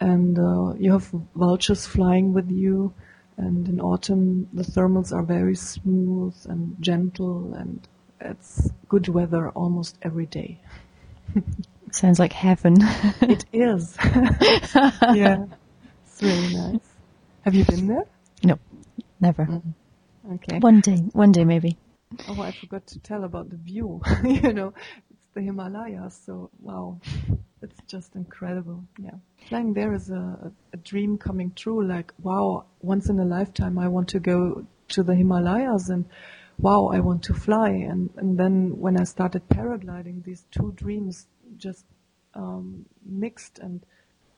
and 0.00 0.38
uh, 0.38 0.74
you 0.78 0.92
have 0.92 1.08
vultures 1.34 1.86
flying 1.86 2.32
with 2.32 2.50
you. 2.50 2.92
And 3.36 3.68
in 3.68 3.80
autumn, 3.80 4.48
the 4.52 4.62
thermals 4.62 5.12
are 5.12 5.22
very 5.22 5.56
smooth 5.56 6.34
and 6.46 6.76
gentle, 6.80 7.54
and 7.54 7.86
it's 8.20 8.70
good 8.88 9.08
weather 9.08 9.48
almost 9.50 9.96
every 10.02 10.26
day. 10.26 10.60
Sounds 11.90 12.18
like 12.18 12.32
heaven. 12.32 12.76
it 13.22 13.44
is. 13.52 13.96
yeah, 14.04 15.46
it's 16.04 16.22
really 16.22 16.54
nice. 16.54 16.80
Have 17.42 17.54
you 17.54 17.64
been 17.64 17.86
there? 17.86 18.04
No. 18.44 18.58
Never. 19.20 19.46
Mm. 19.46 19.74
Okay. 20.34 20.58
One 20.58 20.80
day, 20.80 20.96
one 21.12 21.32
day 21.32 21.44
maybe. 21.44 21.76
Oh, 22.28 22.42
I 22.42 22.52
forgot 22.52 22.86
to 22.88 22.98
tell 22.98 23.24
about 23.24 23.50
the 23.50 23.56
view. 23.56 24.00
you 24.24 24.52
know, 24.52 24.74
the 25.34 25.40
Himalayas, 25.40 26.20
so 26.26 26.50
wow, 26.60 27.00
it's 27.62 27.80
just 27.86 28.14
incredible. 28.16 28.84
Yeah, 28.98 29.18
flying 29.48 29.74
there 29.74 29.94
is 29.94 30.10
a, 30.10 30.52
a 30.72 30.76
dream 30.78 31.18
coming 31.18 31.52
true. 31.54 31.86
Like 31.86 32.12
wow, 32.22 32.64
once 32.82 33.08
in 33.08 33.18
a 33.18 33.24
lifetime, 33.24 33.78
I 33.78 33.88
want 33.88 34.08
to 34.08 34.20
go 34.20 34.66
to 34.88 35.02
the 35.02 35.14
Himalayas, 35.14 35.88
and 35.88 36.04
wow, 36.58 36.90
I 36.92 37.00
want 37.00 37.22
to 37.24 37.34
fly. 37.34 37.70
And 37.70 38.10
and 38.16 38.38
then 38.38 38.78
when 38.78 38.98
I 38.98 39.04
started 39.04 39.48
paragliding, 39.48 40.24
these 40.24 40.44
two 40.50 40.72
dreams 40.76 41.26
just 41.56 41.84
um, 42.34 42.86
mixed 43.04 43.58
and 43.58 43.84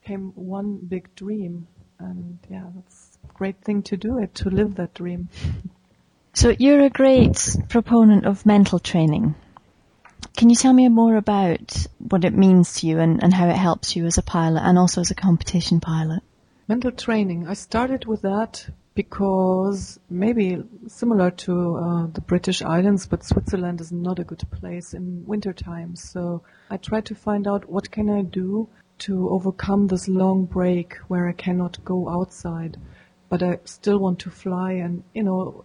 came 0.04 0.32
one 0.34 0.76
big 0.76 1.14
dream. 1.14 1.66
And 1.98 2.38
yeah, 2.50 2.64
that's 2.74 3.18
great 3.34 3.60
thing 3.62 3.82
to 3.84 3.96
do 3.96 4.18
it, 4.18 4.34
to 4.36 4.50
live 4.50 4.74
that 4.76 4.94
dream. 4.94 5.28
So 6.34 6.54
you're 6.58 6.80
a 6.80 6.90
great 6.90 7.56
proponent 7.68 8.24
of 8.26 8.46
mental 8.46 8.78
training. 8.78 9.34
Can 10.42 10.50
you 10.50 10.56
tell 10.56 10.72
me 10.72 10.88
more 10.88 11.14
about 11.14 11.86
what 12.00 12.24
it 12.24 12.34
means 12.34 12.80
to 12.80 12.88
you 12.88 12.98
and, 12.98 13.22
and 13.22 13.32
how 13.32 13.48
it 13.48 13.54
helps 13.54 13.94
you 13.94 14.06
as 14.06 14.18
a 14.18 14.22
pilot 14.22 14.62
and 14.64 14.76
also 14.76 15.00
as 15.00 15.12
a 15.12 15.14
competition 15.14 15.78
pilot? 15.78 16.20
Mental 16.66 16.90
training. 16.90 17.46
I 17.46 17.54
started 17.54 18.06
with 18.06 18.22
that 18.22 18.68
because 18.96 20.00
maybe 20.10 20.60
similar 20.88 21.30
to 21.30 21.76
uh, 21.76 22.06
the 22.08 22.22
British 22.22 22.60
Islands, 22.60 23.06
but 23.06 23.22
Switzerland 23.22 23.80
is 23.80 23.92
not 23.92 24.18
a 24.18 24.24
good 24.24 24.42
place 24.50 24.94
in 24.94 25.24
winter 25.28 25.52
time. 25.52 25.94
So 25.94 26.42
I 26.68 26.76
tried 26.76 27.04
to 27.06 27.14
find 27.14 27.46
out 27.46 27.70
what 27.70 27.92
can 27.92 28.10
I 28.10 28.22
do 28.22 28.68
to 29.06 29.28
overcome 29.28 29.86
this 29.86 30.08
long 30.08 30.46
break 30.46 30.96
where 31.06 31.28
I 31.28 31.34
cannot 31.34 31.84
go 31.84 32.08
outside 32.08 32.78
but 33.28 33.44
I 33.44 33.60
still 33.64 33.98
want 33.98 34.18
to 34.18 34.30
fly. 34.30 34.72
And 34.72 35.04
you 35.14 35.22
know, 35.22 35.64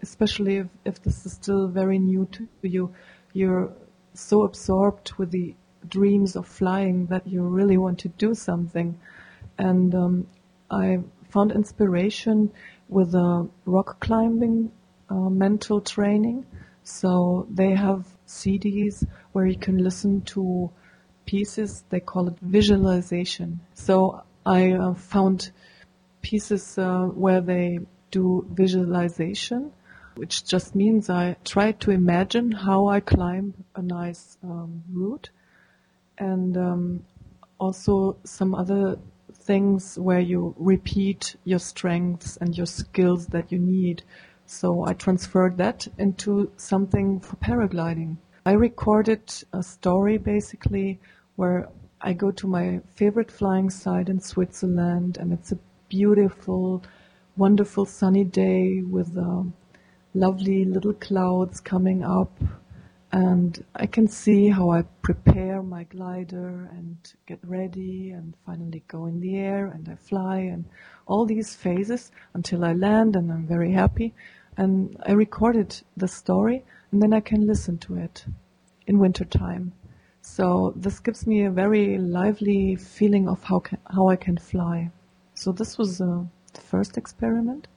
especially 0.00 0.56
if, 0.56 0.68
if 0.86 1.02
this 1.02 1.26
is 1.26 1.32
still 1.32 1.68
very 1.68 1.98
new 1.98 2.26
to 2.32 2.48
you, 2.62 2.94
you're 3.34 3.74
so 4.18 4.42
absorbed 4.42 5.12
with 5.18 5.30
the 5.30 5.54
dreams 5.88 6.36
of 6.36 6.46
flying 6.46 7.06
that 7.06 7.26
you 7.26 7.42
really 7.42 7.76
want 7.76 7.98
to 8.00 8.08
do 8.08 8.34
something. 8.34 8.98
And 9.58 9.94
um, 9.94 10.26
I 10.70 11.00
found 11.28 11.52
inspiration 11.52 12.52
with 12.88 13.14
a 13.14 13.48
rock 13.64 14.00
climbing 14.00 14.72
uh, 15.08 15.14
mental 15.14 15.80
training. 15.80 16.46
So 16.82 17.46
they 17.50 17.72
have 17.74 18.06
CDs 18.26 19.06
where 19.32 19.46
you 19.46 19.58
can 19.58 19.78
listen 19.78 20.22
to 20.22 20.70
pieces. 21.24 21.84
They 21.90 22.00
call 22.00 22.28
it 22.28 22.38
visualization. 22.40 23.60
So 23.74 24.22
I 24.44 24.72
uh, 24.72 24.94
found 24.94 25.50
pieces 26.22 26.78
uh, 26.78 27.04
where 27.06 27.40
they 27.40 27.80
do 28.10 28.46
visualization, 28.50 29.72
which 30.16 30.44
just 30.44 30.74
means 30.74 31.08
I 31.08 31.36
try 31.44 31.72
to 31.72 31.90
imagine 31.90 32.52
how 32.52 32.88
I 32.88 33.00
climb 33.00 33.54
a 33.74 33.82
nice 33.82 34.38
um, 34.42 34.82
route, 34.90 35.30
and 36.18 36.56
um, 36.56 37.04
also 37.58 38.16
some 38.24 38.54
other 38.54 38.98
things 39.32 39.98
where 39.98 40.20
you 40.20 40.54
repeat 40.58 41.36
your 41.44 41.58
strengths 41.58 42.36
and 42.38 42.56
your 42.56 42.66
skills 42.66 43.26
that 43.28 43.52
you 43.52 43.58
need. 43.58 44.02
So 44.46 44.84
I 44.84 44.92
transferred 44.92 45.56
that 45.58 45.86
into 45.98 46.50
something 46.56 47.20
for 47.20 47.36
paragliding. 47.36 48.16
I 48.44 48.52
recorded 48.52 49.32
a 49.52 49.62
story 49.62 50.18
basically 50.18 51.00
where 51.36 51.68
I 52.00 52.12
go 52.12 52.30
to 52.30 52.46
my 52.46 52.80
favorite 52.94 53.30
flying 53.30 53.70
site 53.70 54.08
in 54.08 54.20
Switzerland 54.20 55.16
and 55.18 55.32
it's 55.32 55.52
a 55.52 55.58
beautiful, 55.88 56.82
wonderful 57.36 57.86
sunny 57.86 58.24
day 58.24 58.82
with 58.82 59.16
uh, 59.16 59.42
lovely 60.16 60.64
little 60.64 60.94
clouds 60.94 61.60
coming 61.60 62.02
up 62.02 62.32
and 63.12 63.64
I 63.74 63.86
can 63.86 64.08
see 64.08 64.48
how 64.48 64.70
I 64.70 64.82
prepare 65.02 65.62
my 65.62 65.84
glider 65.84 66.68
and 66.72 66.96
get 67.26 67.38
ready 67.44 68.10
and 68.10 68.34
finally 68.44 68.82
go 68.88 69.06
in 69.06 69.20
the 69.20 69.36
air 69.36 69.66
and 69.66 69.88
I 69.88 69.94
fly 69.94 70.38
and 70.38 70.64
all 71.06 71.24
these 71.24 71.54
phases 71.54 72.10
until 72.34 72.64
I 72.64 72.72
land 72.72 73.14
and 73.14 73.30
I'm 73.30 73.46
very 73.46 73.72
happy. 73.72 74.14
And 74.56 74.96
I 75.06 75.12
recorded 75.12 75.80
the 75.96 76.08
story 76.08 76.64
and 76.90 77.00
then 77.00 77.12
I 77.12 77.20
can 77.20 77.46
listen 77.46 77.78
to 77.78 77.96
it 77.96 78.24
in 78.86 78.98
winter 78.98 79.24
time. 79.24 79.72
So 80.22 80.72
this 80.76 80.98
gives 80.98 81.26
me 81.26 81.44
a 81.44 81.50
very 81.50 81.98
lively 81.98 82.74
feeling 82.74 83.28
of 83.28 83.44
how 83.44 83.60
can, 83.60 83.78
how 83.94 84.08
I 84.08 84.16
can 84.16 84.36
fly. 84.36 84.90
So 85.34 85.52
this 85.52 85.78
was 85.78 86.00
uh, 86.00 86.24
the 86.52 86.60
first 86.60 86.96
experiment, 86.96 87.68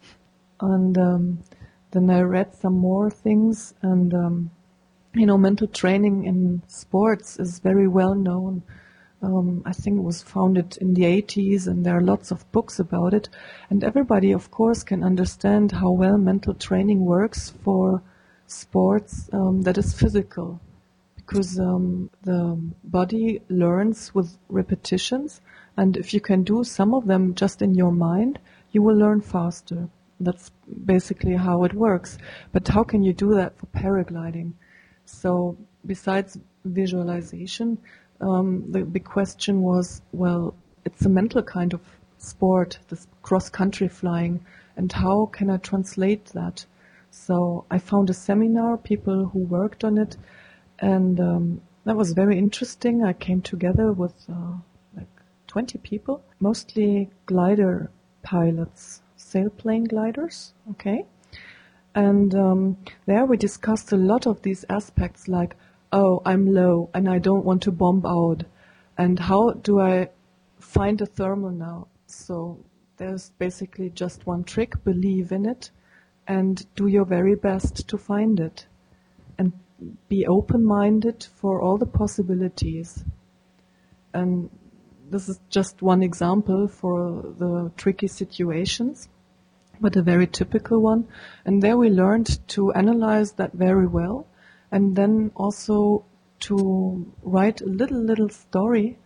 and 0.61 0.97
um, 0.97 1.39
then 1.91 2.09
I 2.09 2.21
read 2.21 2.55
some 2.55 2.77
more 2.77 3.09
things 3.09 3.73
and 3.81 4.13
um, 4.13 4.51
you 5.13 5.25
know, 5.25 5.37
mental 5.37 5.67
training 5.67 6.25
in 6.25 6.61
sports 6.67 7.39
is 7.39 7.59
very 7.59 7.87
well 7.87 8.13
known. 8.13 8.63
Um, 9.21 9.63
I 9.65 9.73
think 9.73 9.97
it 9.97 10.03
was 10.03 10.21
founded 10.21 10.77
in 10.77 10.93
the 10.93 11.03
80s, 11.03 11.67
and 11.67 11.85
there 11.85 11.97
are 11.97 12.01
lots 12.01 12.31
of 12.31 12.49
books 12.51 12.79
about 12.79 13.13
it. 13.13 13.27
And 13.69 13.83
everybody, 13.83 14.31
of 14.31 14.49
course, 14.51 14.83
can 14.83 15.03
understand 15.03 15.71
how 15.71 15.91
well 15.91 16.17
mental 16.17 16.53
training 16.53 17.03
works 17.03 17.49
for 17.63 18.01
sports 18.47 19.29
um, 19.33 19.63
that 19.63 19.77
is 19.77 19.93
physical, 19.93 20.61
because 21.17 21.59
um, 21.59 22.09
the 22.23 22.57
body 22.83 23.41
learns 23.49 24.15
with 24.15 24.37
repetitions, 24.47 25.41
and 25.75 25.97
if 25.97 26.13
you 26.13 26.21
can 26.21 26.43
do 26.43 26.63
some 26.63 26.93
of 26.93 27.07
them 27.07 27.35
just 27.35 27.61
in 27.61 27.73
your 27.73 27.91
mind, 27.91 28.39
you 28.71 28.81
will 28.81 28.95
learn 28.95 29.21
faster. 29.21 29.89
That's 30.19 30.51
basically 30.85 31.35
how 31.35 31.63
it 31.63 31.73
works. 31.73 32.17
But 32.51 32.67
how 32.67 32.83
can 32.83 33.03
you 33.03 33.13
do 33.13 33.33
that 33.35 33.57
for 33.57 33.67
paragliding? 33.67 34.53
So 35.05 35.57
besides 35.85 36.37
visualization, 36.65 37.77
um, 38.21 38.71
the 38.71 38.81
big 38.81 39.05
question 39.05 39.61
was, 39.61 40.01
well, 40.11 40.53
it's 40.85 41.05
a 41.05 41.09
mental 41.09 41.41
kind 41.41 41.73
of 41.73 41.81
sport, 42.17 42.79
this 42.89 43.07
cross-country 43.21 43.87
flying, 43.87 44.45
and 44.75 44.91
how 44.91 45.27
can 45.27 45.49
I 45.49 45.57
translate 45.57 46.25
that? 46.27 46.65
So 47.11 47.65
I 47.71 47.79
found 47.79 48.09
a 48.09 48.13
seminar, 48.13 48.77
people 48.77 49.25
who 49.27 49.39
worked 49.39 49.83
on 49.83 49.97
it, 49.97 50.17
and 50.79 51.19
um, 51.19 51.61
that 51.85 51.95
was 51.95 52.11
very 52.11 52.37
interesting. 52.37 53.03
I 53.03 53.13
came 53.13 53.41
together 53.41 53.91
with 53.91 54.13
uh, 54.29 54.53
like 54.95 55.07
20 55.47 55.77
people, 55.79 56.23
mostly 56.39 57.09
glider 57.25 57.89
pilots, 58.21 59.01
sailplane 59.19 59.87
gliders, 59.87 60.53
okay? 60.71 61.05
And 61.93 62.33
um, 62.33 62.77
there 63.05 63.25
we 63.25 63.37
discussed 63.37 63.91
a 63.91 63.97
lot 63.97 64.25
of 64.25 64.41
these 64.41 64.63
aspects 64.69 65.27
like, 65.27 65.55
oh, 65.91 66.21
I'm 66.25 66.53
low 66.53 66.89
and 66.93 67.09
I 67.09 67.19
don't 67.19 67.45
want 67.45 67.63
to 67.63 67.71
bomb 67.71 68.05
out. 68.05 68.43
And 68.97 69.19
how 69.19 69.51
do 69.51 69.79
I 69.79 70.09
find 70.59 71.01
a 71.01 71.05
thermal 71.05 71.51
now? 71.51 71.87
So 72.05 72.63
there's 72.97 73.31
basically 73.31 73.89
just 73.89 74.25
one 74.25 74.43
trick, 74.43 74.83
believe 74.83 75.31
in 75.31 75.45
it 75.45 75.71
and 76.27 76.65
do 76.75 76.87
your 76.87 77.05
very 77.05 77.35
best 77.35 77.87
to 77.87 77.97
find 77.97 78.39
it. 78.39 78.67
And 79.37 79.51
be 80.09 80.27
open-minded 80.27 81.27
for 81.35 81.61
all 81.61 81.77
the 81.77 81.85
possibilities. 81.85 83.03
And 84.13 84.49
this 85.11 85.29
is 85.29 85.39
just 85.49 85.81
one 85.81 86.03
example 86.03 86.67
for 86.67 87.21
the 87.37 87.71
tricky 87.77 88.07
situations 88.07 89.09
but 89.81 89.95
a 89.95 90.01
very 90.01 90.27
typical 90.27 90.81
one. 90.81 91.07
And 91.45 91.61
there 91.61 91.77
we 91.77 91.89
learned 91.89 92.47
to 92.49 92.71
analyze 92.73 93.33
that 93.33 93.53
very 93.53 93.87
well 93.87 94.27
and 94.71 94.95
then 94.95 95.31
also 95.35 96.05
to 96.41 97.11
write 97.23 97.61
a 97.61 97.65
little, 97.65 97.99
little 97.99 98.29
story, 98.29 98.97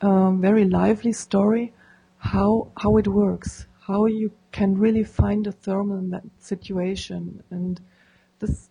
um, 0.00 0.40
very 0.40 0.64
lively 0.64 1.12
story, 1.12 1.72
how, 2.18 2.72
how 2.76 2.96
it 2.96 3.08
works, 3.08 3.66
how 3.86 4.06
you 4.06 4.32
can 4.52 4.78
really 4.78 5.04
find 5.04 5.46
a 5.46 5.52
thermal 5.52 5.98
in 5.98 6.10
that 6.10 6.24
situation. 6.38 7.42
And 7.50 7.80
this, 8.38 8.68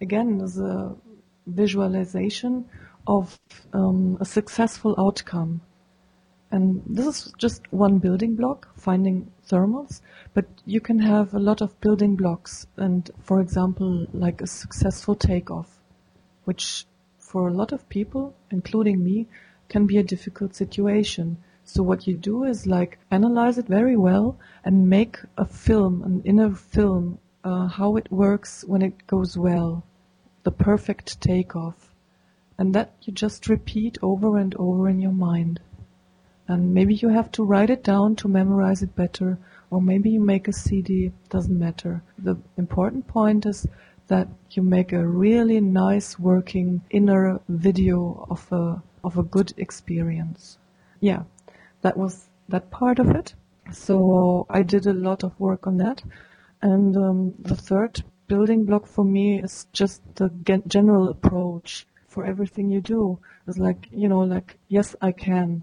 again, 0.00 0.40
is 0.40 0.58
a 0.58 0.96
visualization 1.46 2.68
of 3.08 3.40
um, 3.72 4.18
a 4.20 4.24
successful 4.24 4.94
outcome. 4.98 5.62
And 6.50 6.82
this 6.86 7.06
is 7.06 7.32
just 7.38 7.62
one 7.72 7.98
building 7.98 8.36
block, 8.36 8.68
finding 8.76 9.32
thermals, 9.48 10.02
but 10.34 10.44
you 10.64 10.80
can 10.80 10.98
have 10.98 11.34
a 11.34 11.38
lot 11.38 11.60
of 11.62 11.80
building 11.80 12.16
blocks 12.16 12.66
and, 12.76 13.10
for 13.20 13.40
example, 13.40 14.06
like 14.12 14.40
a 14.40 14.46
successful 14.46 15.14
takeoff, 15.14 15.80
which 16.44 16.86
for 17.18 17.48
a 17.48 17.52
lot 17.52 17.72
of 17.72 17.88
people, 17.88 18.34
including 18.50 19.02
me, 19.02 19.26
can 19.68 19.86
be 19.86 19.98
a 19.98 20.02
difficult 20.02 20.54
situation. 20.54 21.36
So 21.64 21.82
what 21.82 22.06
you 22.06 22.16
do 22.16 22.44
is 22.44 22.66
like 22.66 22.98
analyze 23.10 23.58
it 23.58 23.66
very 23.66 23.96
well 23.96 24.38
and 24.64 24.88
make 24.88 25.18
a 25.36 25.44
film, 25.44 26.02
an 26.02 26.22
inner 26.24 26.54
film, 26.54 27.18
uh, 27.44 27.66
how 27.68 27.96
it 27.96 28.10
works 28.10 28.64
when 28.66 28.80
it 28.80 29.06
goes 29.06 29.36
well, 29.36 29.84
the 30.44 30.50
perfect 30.50 31.20
takeoff. 31.20 31.87
And 32.58 32.74
that 32.74 32.92
you 33.02 33.12
just 33.12 33.48
repeat 33.48 33.96
over 34.02 34.36
and 34.36 34.54
over 34.56 34.88
in 34.88 35.00
your 35.00 35.12
mind. 35.12 35.60
And 36.48 36.74
maybe 36.74 36.94
you 36.94 37.08
have 37.08 37.30
to 37.32 37.44
write 37.44 37.70
it 37.70 37.84
down 37.84 38.16
to 38.16 38.28
memorize 38.28 38.82
it 38.82 38.96
better, 38.96 39.38
or 39.70 39.80
maybe 39.80 40.10
you 40.10 40.20
make 40.20 40.48
a 40.48 40.52
CD, 40.52 41.12
doesn't 41.28 41.58
matter. 41.58 42.02
The 42.18 42.36
important 42.56 43.06
point 43.06 43.46
is 43.46 43.66
that 44.08 44.28
you 44.50 44.62
make 44.62 44.92
a 44.92 45.06
really 45.06 45.60
nice 45.60 46.18
working 46.18 46.82
inner 46.90 47.40
video 47.48 48.26
of 48.28 48.50
a, 48.50 48.82
of 49.04 49.18
a 49.18 49.22
good 49.22 49.52
experience. 49.56 50.58
Yeah, 51.00 51.22
that 51.82 51.96
was 51.96 52.28
that 52.48 52.70
part 52.70 52.98
of 52.98 53.10
it. 53.10 53.34
So 53.70 54.46
I 54.48 54.62
did 54.62 54.86
a 54.86 54.94
lot 54.94 55.22
of 55.22 55.38
work 55.38 55.66
on 55.66 55.76
that. 55.78 56.02
And 56.62 56.96
um, 56.96 57.34
the 57.38 57.54
third 57.54 58.02
building 58.26 58.64
block 58.64 58.86
for 58.86 59.04
me 59.04 59.40
is 59.40 59.66
just 59.72 60.02
the 60.16 60.30
general 60.66 61.08
approach 61.08 61.86
for 62.18 62.24
everything 62.26 62.68
you 62.68 62.80
do. 62.80 63.16
It's 63.46 63.58
like, 63.58 63.86
you 63.92 64.08
know, 64.08 64.22
like, 64.22 64.58
yes, 64.66 64.96
I 65.00 65.12
can 65.12 65.62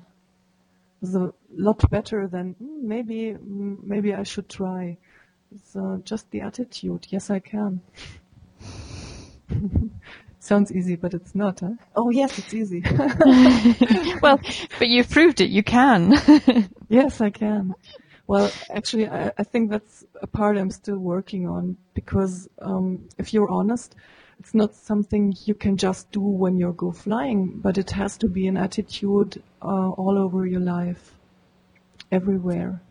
It's 1.01 1.13
a 1.13 1.33
lot 1.53 1.89
better 1.89 2.27
than 2.27 2.55
mm, 2.55 2.81
maybe 2.93 3.19
mm, 3.33 3.83
maybe 3.83 4.13
I 4.13 4.23
should 4.23 4.47
try. 4.47 4.97
It's 5.53 5.75
uh, 5.75 5.97
just 6.05 6.31
the 6.31 6.39
attitude. 6.49 7.07
Yes, 7.09 7.29
I 7.29 7.39
can. 7.39 7.81
Sounds 10.39 10.71
easy, 10.71 10.95
but 10.95 11.13
it's 11.13 11.35
not, 11.35 11.59
huh? 11.59 11.75
Oh 11.93 12.09
yes, 12.09 12.39
it's 12.39 12.53
easy. 12.53 12.81
well, 14.23 14.39
but 14.79 14.87
you've 14.87 15.09
proved 15.09 15.41
it. 15.41 15.49
You 15.57 15.63
can. 15.77 15.99
yes, 16.87 17.19
I 17.19 17.31
can. 17.31 17.75
Well, 18.27 18.49
actually, 18.69 19.09
I, 19.09 19.31
I, 19.41 19.43
think 19.43 19.71
that's 19.71 20.05
a 20.21 20.27
part 20.27 20.57
I'm 20.57 20.71
still 20.71 20.99
working 20.99 21.47
on 21.55 21.75
because 21.93 22.47
um, 22.59 23.09
if 23.17 23.33
you're 23.33 23.51
honest, 23.59 23.95
it's 24.39 24.53
not 24.53 24.75
something 24.75 25.35
you 25.45 25.55
can 25.55 25.77
just 25.77 26.11
do 26.11 26.19
when 26.19 26.57
you 26.57 26.73
go 26.73 26.91
flying, 26.91 27.59
but 27.61 27.77
it 27.77 27.91
has 27.91 28.17
to 28.17 28.27
be 28.27 28.47
an 28.47 28.57
attitude 28.57 29.41
uh, 29.61 29.89
all 29.89 30.17
over 30.17 30.45
your 30.45 30.61
life, 30.61 31.13
everywhere. 32.11 32.81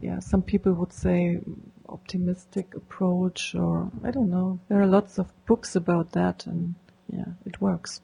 Yeah, 0.00 0.18
some 0.20 0.42
people 0.42 0.72
would 0.74 0.92
say 0.92 1.40
optimistic 1.88 2.74
approach, 2.74 3.54
or 3.54 3.90
I 4.04 4.10
don't 4.10 4.30
know. 4.30 4.58
There 4.68 4.80
are 4.80 4.86
lots 4.86 5.18
of 5.18 5.32
books 5.46 5.74
about 5.74 6.12
that, 6.12 6.46
and 6.46 6.74
yeah, 7.12 7.32
it 7.46 7.60
works. 7.60 8.00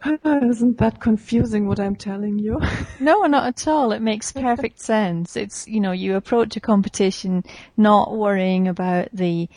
Isn't 0.24 0.78
that 0.78 1.00
confusing 1.00 1.66
what 1.66 1.80
I'm 1.80 1.96
telling 1.96 2.38
you? 2.38 2.60
no, 3.00 3.22
not 3.24 3.46
at 3.46 3.66
all. 3.66 3.92
It 3.92 4.00
makes 4.00 4.30
perfect 4.30 4.80
sense. 4.80 5.36
It's, 5.36 5.66
you 5.66 5.80
know, 5.80 5.92
you 5.92 6.14
approach 6.14 6.56
a 6.56 6.60
competition 6.60 7.44
not 7.76 8.16
worrying 8.16 8.68
about 8.68 9.08
the, 9.12 9.48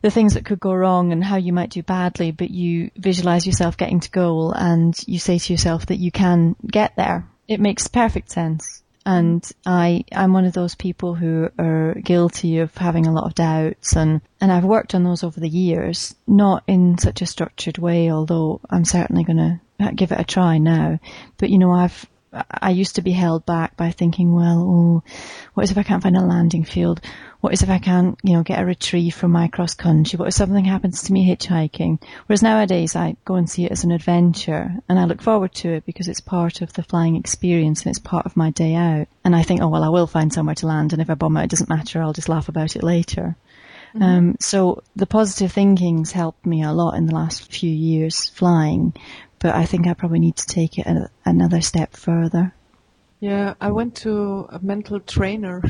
the 0.00 0.10
things 0.10 0.34
that 0.34 0.46
could 0.46 0.60
go 0.60 0.72
wrong 0.72 1.12
and 1.12 1.22
how 1.22 1.36
you 1.36 1.52
might 1.52 1.70
do 1.70 1.82
badly, 1.82 2.30
but 2.30 2.50
you 2.50 2.90
visualize 2.96 3.46
yourself 3.46 3.76
getting 3.76 4.00
to 4.00 4.10
goal 4.10 4.52
and 4.52 4.96
you 5.06 5.18
say 5.18 5.38
to 5.38 5.52
yourself 5.52 5.86
that 5.86 5.98
you 5.98 6.10
can 6.10 6.56
get 6.66 6.96
there. 6.96 7.28
It 7.46 7.60
makes 7.60 7.86
perfect 7.86 8.30
sense. 8.30 8.82
And 9.06 9.46
I, 9.66 10.06
I'm 10.12 10.32
one 10.32 10.46
of 10.46 10.54
those 10.54 10.74
people 10.74 11.14
who 11.14 11.50
are 11.58 11.92
guilty 12.02 12.60
of 12.60 12.74
having 12.74 13.06
a 13.06 13.12
lot 13.12 13.26
of 13.26 13.34
doubts 13.34 13.96
and, 13.96 14.22
and 14.40 14.50
I've 14.50 14.64
worked 14.64 14.94
on 14.94 15.04
those 15.04 15.22
over 15.22 15.38
the 15.40 15.48
years, 15.48 16.14
not 16.26 16.64
in 16.66 16.96
such 16.96 17.20
a 17.20 17.26
structured 17.26 17.76
way, 17.76 18.10
although 18.10 18.62
I'm 18.70 18.86
certainly 18.86 19.24
going 19.24 19.36
to 19.36 19.60
give 19.94 20.12
it 20.12 20.20
a 20.20 20.24
try 20.24 20.58
now. 20.58 21.00
But 21.38 21.50
you 21.50 21.58
know, 21.58 21.72
I've 21.72 22.06
I 22.60 22.70
used 22.70 22.96
to 22.96 23.02
be 23.02 23.12
held 23.12 23.46
back 23.46 23.76
by 23.76 23.90
thinking, 23.90 24.34
well, 24.34 24.58
oh, 24.58 25.02
what 25.54 25.70
if 25.70 25.78
I 25.78 25.82
can't 25.82 26.02
find 26.02 26.16
a 26.16 26.20
landing 26.20 26.64
field? 26.64 27.00
What 27.40 27.52
if 27.52 27.68
I 27.68 27.78
can't, 27.78 28.18
you 28.22 28.32
know, 28.32 28.42
get 28.42 28.58
a 28.58 28.64
retrieve 28.64 29.14
from 29.14 29.30
my 29.30 29.48
cross 29.48 29.74
country? 29.74 30.16
What 30.16 30.28
if 30.28 30.34
something 30.34 30.64
happens 30.64 31.02
to 31.02 31.12
me 31.12 31.28
hitchhiking? 31.28 32.02
Whereas 32.26 32.42
nowadays 32.42 32.96
I 32.96 33.16
go 33.24 33.34
and 33.34 33.48
see 33.48 33.66
it 33.66 33.72
as 33.72 33.84
an 33.84 33.92
adventure 33.92 34.74
and 34.88 34.98
I 34.98 35.04
look 35.04 35.22
forward 35.22 35.54
to 35.56 35.74
it 35.74 35.86
because 35.86 36.08
it's 36.08 36.20
part 36.20 36.60
of 36.62 36.72
the 36.72 36.82
flying 36.82 37.16
experience 37.16 37.82
and 37.82 37.90
it's 37.90 37.98
part 37.98 38.26
of 38.26 38.36
my 38.36 38.50
day 38.50 38.74
out. 38.74 39.06
And 39.24 39.36
I 39.36 39.42
think, 39.42 39.60
oh 39.62 39.68
well, 39.68 39.84
I 39.84 39.90
will 39.90 40.06
find 40.06 40.32
somewhere 40.32 40.54
to 40.56 40.66
land 40.66 40.92
and 40.92 41.02
if 41.02 41.10
I 41.10 41.14
bomb 41.14 41.36
it, 41.36 41.44
it 41.44 41.50
doesn't 41.50 41.68
matter. 41.68 42.02
I'll 42.02 42.12
just 42.12 42.28
laugh 42.28 42.48
about 42.48 42.76
it 42.76 42.82
later. 42.82 43.36
Mm-hmm. 43.94 44.02
Um, 44.02 44.36
so 44.40 44.82
the 44.96 45.06
positive 45.06 45.52
thinking's 45.52 46.10
helped 46.10 46.46
me 46.46 46.64
a 46.64 46.72
lot 46.72 46.94
in 46.94 47.06
the 47.06 47.14
last 47.14 47.52
few 47.52 47.70
years 47.70 48.28
flying, 48.30 48.92
but 49.44 49.54
I 49.54 49.66
think 49.66 49.86
I 49.86 49.92
probably 49.92 50.20
need 50.20 50.36
to 50.36 50.46
take 50.46 50.78
it 50.78 50.86
a, 50.86 51.10
another 51.26 51.60
step 51.60 51.94
further. 51.94 52.54
Yeah, 53.20 53.52
I 53.60 53.72
went 53.72 53.94
to 53.96 54.48
a 54.48 54.58
mental 54.62 55.00
trainer, 55.00 55.60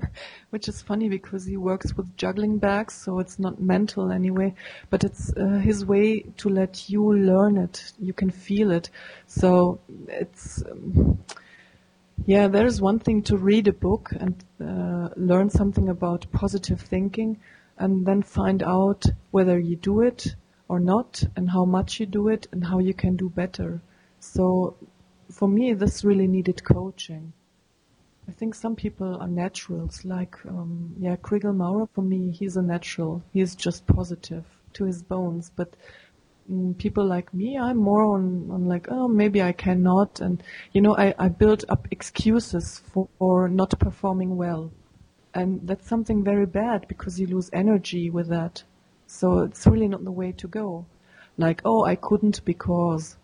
which 0.50 0.68
is 0.68 0.80
funny 0.80 1.08
because 1.08 1.44
he 1.44 1.56
works 1.56 1.96
with 1.96 2.16
juggling 2.16 2.58
bags, 2.58 2.94
so 2.94 3.18
it's 3.18 3.40
not 3.40 3.60
mental 3.60 4.12
anyway, 4.12 4.54
but 4.88 5.02
it's 5.02 5.36
uh, 5.36 5.58
his 5.58 5.84
way 5.84 6.20
to 6.36 6.48
let 6.48 6.88
you 6.88 7.12
learn 7.12 7.56
it. 7.56 7.90
You 7.98 8.12
can 8.12 8.30
feel 8.30 8.70
it. 8.70 8.90
So 9.26 9.80
it's, 10.06 10.62
um, 10.70 11.18
yeah, 12.26 12.46
there's 12.46 12.80
one 12.80 13.00
thing 13.00 13.22
to 13.22 13.36
read 13.36 13.66
a 13.66 13.72
book 13.72 14.12
and 14.12 14.44
uh, 14.60 15.08
learn 15.16 15.50
something 15.50 15.88
about 15.88 16.24
positive 16.30 16.80
thinking 16.80 17.40
and 17.78 18.06
then 18.06 18.22
find 18.22 18.62
out 18.62 19.06
whether 19.32 19.58
you 19.58 19.74
do 19.74 20.02
it 20.02 20.36
or 20.74 20.80
not 20.80 21.22
and 21.36 21.48
how 21.50 21.64
much 21.64 22.00
you 22.00 22.06
do 22.06 22.28
it 22.28 22.48
and 22.52 22.64
how 22.64 22.78
you 22.80 22.94
can 23.02 23.14
do 23.16 23.28
better. 23.28 23.80
So 24.18 24.76
for 25.30 25.48
me, 25.48 25.72
this 25.72 26.04
really 26.04 26.26
needed 26.26 26.64
coaching. 26.64 27.32
I 28.28 28.32
think 28.32 28.54
some 28.54 28.74
people 28.74 29.16
are 29.20 29.28
naturals, 29.28 30.04
like, 30.04 30.34
um, 30.46 30.94
yeah, 30.98 31.16
Chrigel 31.16 31.54
Maurer, 31.54 31.86
for 31.94 32.02
me, 32.02 32.30
he's 32.30 32.56
a 32.56 32.62
natural. 32.62 33.22
He's 33.32 33.54
just 33.54 33.86
positive 33.86 34.44
to 34.72 34.84
his 34.84 35.02
bones. 35.02 35.52
But 35.54 35.76
mm, 36.50 36.76
people 36.78 37.06
like 37.06 37.32
me, 37.34 37.58
I'm 37.58 37.76
more 37.76 38.04
on, 38.14 38.48
on 38.50 38.64
like, 38.64 38.86
oh, 38.90 39.08
maybe 39.08 39.42
I 39.42 39.52
cannot. 39.52 40.20
And, 40.20 40.42
you 40.72 40.80
know, 40.80 40.96
I, 40.96 41.14
I 41.18 41.28
build 41.28 41.64
up 41.68 41.86
excuses 41.90 42.80
for, 42.92 43.08
for 43.18 43.48
not 43.48 43.78
performing 43.78 44.36
well. 44.36 44.72
And 45.34 45.60
that's 45.68 45.88
something 45.88 46.24
very 46.24 46.46
bad 46.46 46.88
because 46.88 47.20
you 47.20 47.26
lose 47.26 47.50
energy 47.52 48.08
with 48.08 48.28
that. 48.28 48.64
So 49.06 49.40
it's 49.40 49.66
really 49.66 49.88
not 49.88 50.04
the 50.04 50.12
way 50.12 50.32
to 50.32 50.48
go. 50.48 50.86
Like, 51.36 51.62
oh, 51.64 51.84
I 51.84 51.96
couldn't 51.96 52.44
because. 52.44 53.16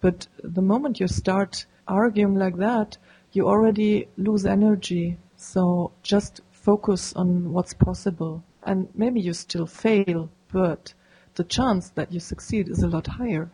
But 0.00 0.28
the 0.42 0.62
moment 0.62 1.00
you 1.00 1.08
start 1.08 1.66
arguing 1.86 2.36
like 2.36 2.56
that, 2.58 2.98
you 3.32 3.48
already 3.48 4.08
lose 4.16 4.46
energy. 4.46 5.18
So 5.36 5.92
just 6.02 6.40
focus 6.52 7.12
on 7.14 7.52
what's 7.52 7.74
possible. 7.74 8.42
And 8.62 8.88
maybe 8.94 9.20
you 9.20 9.32
still 9.32 9.66
fail, 9.66 10.30
but 10.52 10.94
the 11.34 11.44
chance 11.44 11.90
that 11.90 12.12
you 12.12 12.20
succeed 12.20 12.68
is 12.68 12.82
a 12.82 12.88
lot 12.88 13.06
higher. 13.06 13.50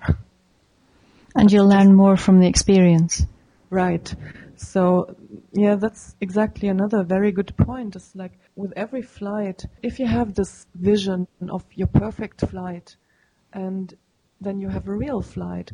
And 1.34 1.50
you'll 1.50 1.68
learn 1.68 1.94
more 1.94 2.16
from 2.16 2.40
the 2.40 2.46
experience. 2.46 3.26
Right. 3.70 4.14
So 4.56 5.16
yeah, 5.54 5.76
that's 5.76 6.16
exactly 6.20 6.68
another 6.68 7.04
very 7.04 7.30
good 7.30 7.56
point. 7.56 7.94
It's 7.94 8.14
like 8.16 8.32
with 8.56 8.72
every 8.76 9.02
flight, 9.02 9.64
if 9.82 10.00
you 10.00 10.06
have 10.06 10.34
this 10.34 10.66
vision 10.74 11.28
of 11.48 11.64
your 11.74 11.86
perfect 11.86 12.40
flight 12.40 12.96
and 13.52 13.94
then 14.40 14.58
you 14.58 14.68
have 14.68 14.88
a 14.88 14.96
real 14.96 15.22
flight, 15.22 15.70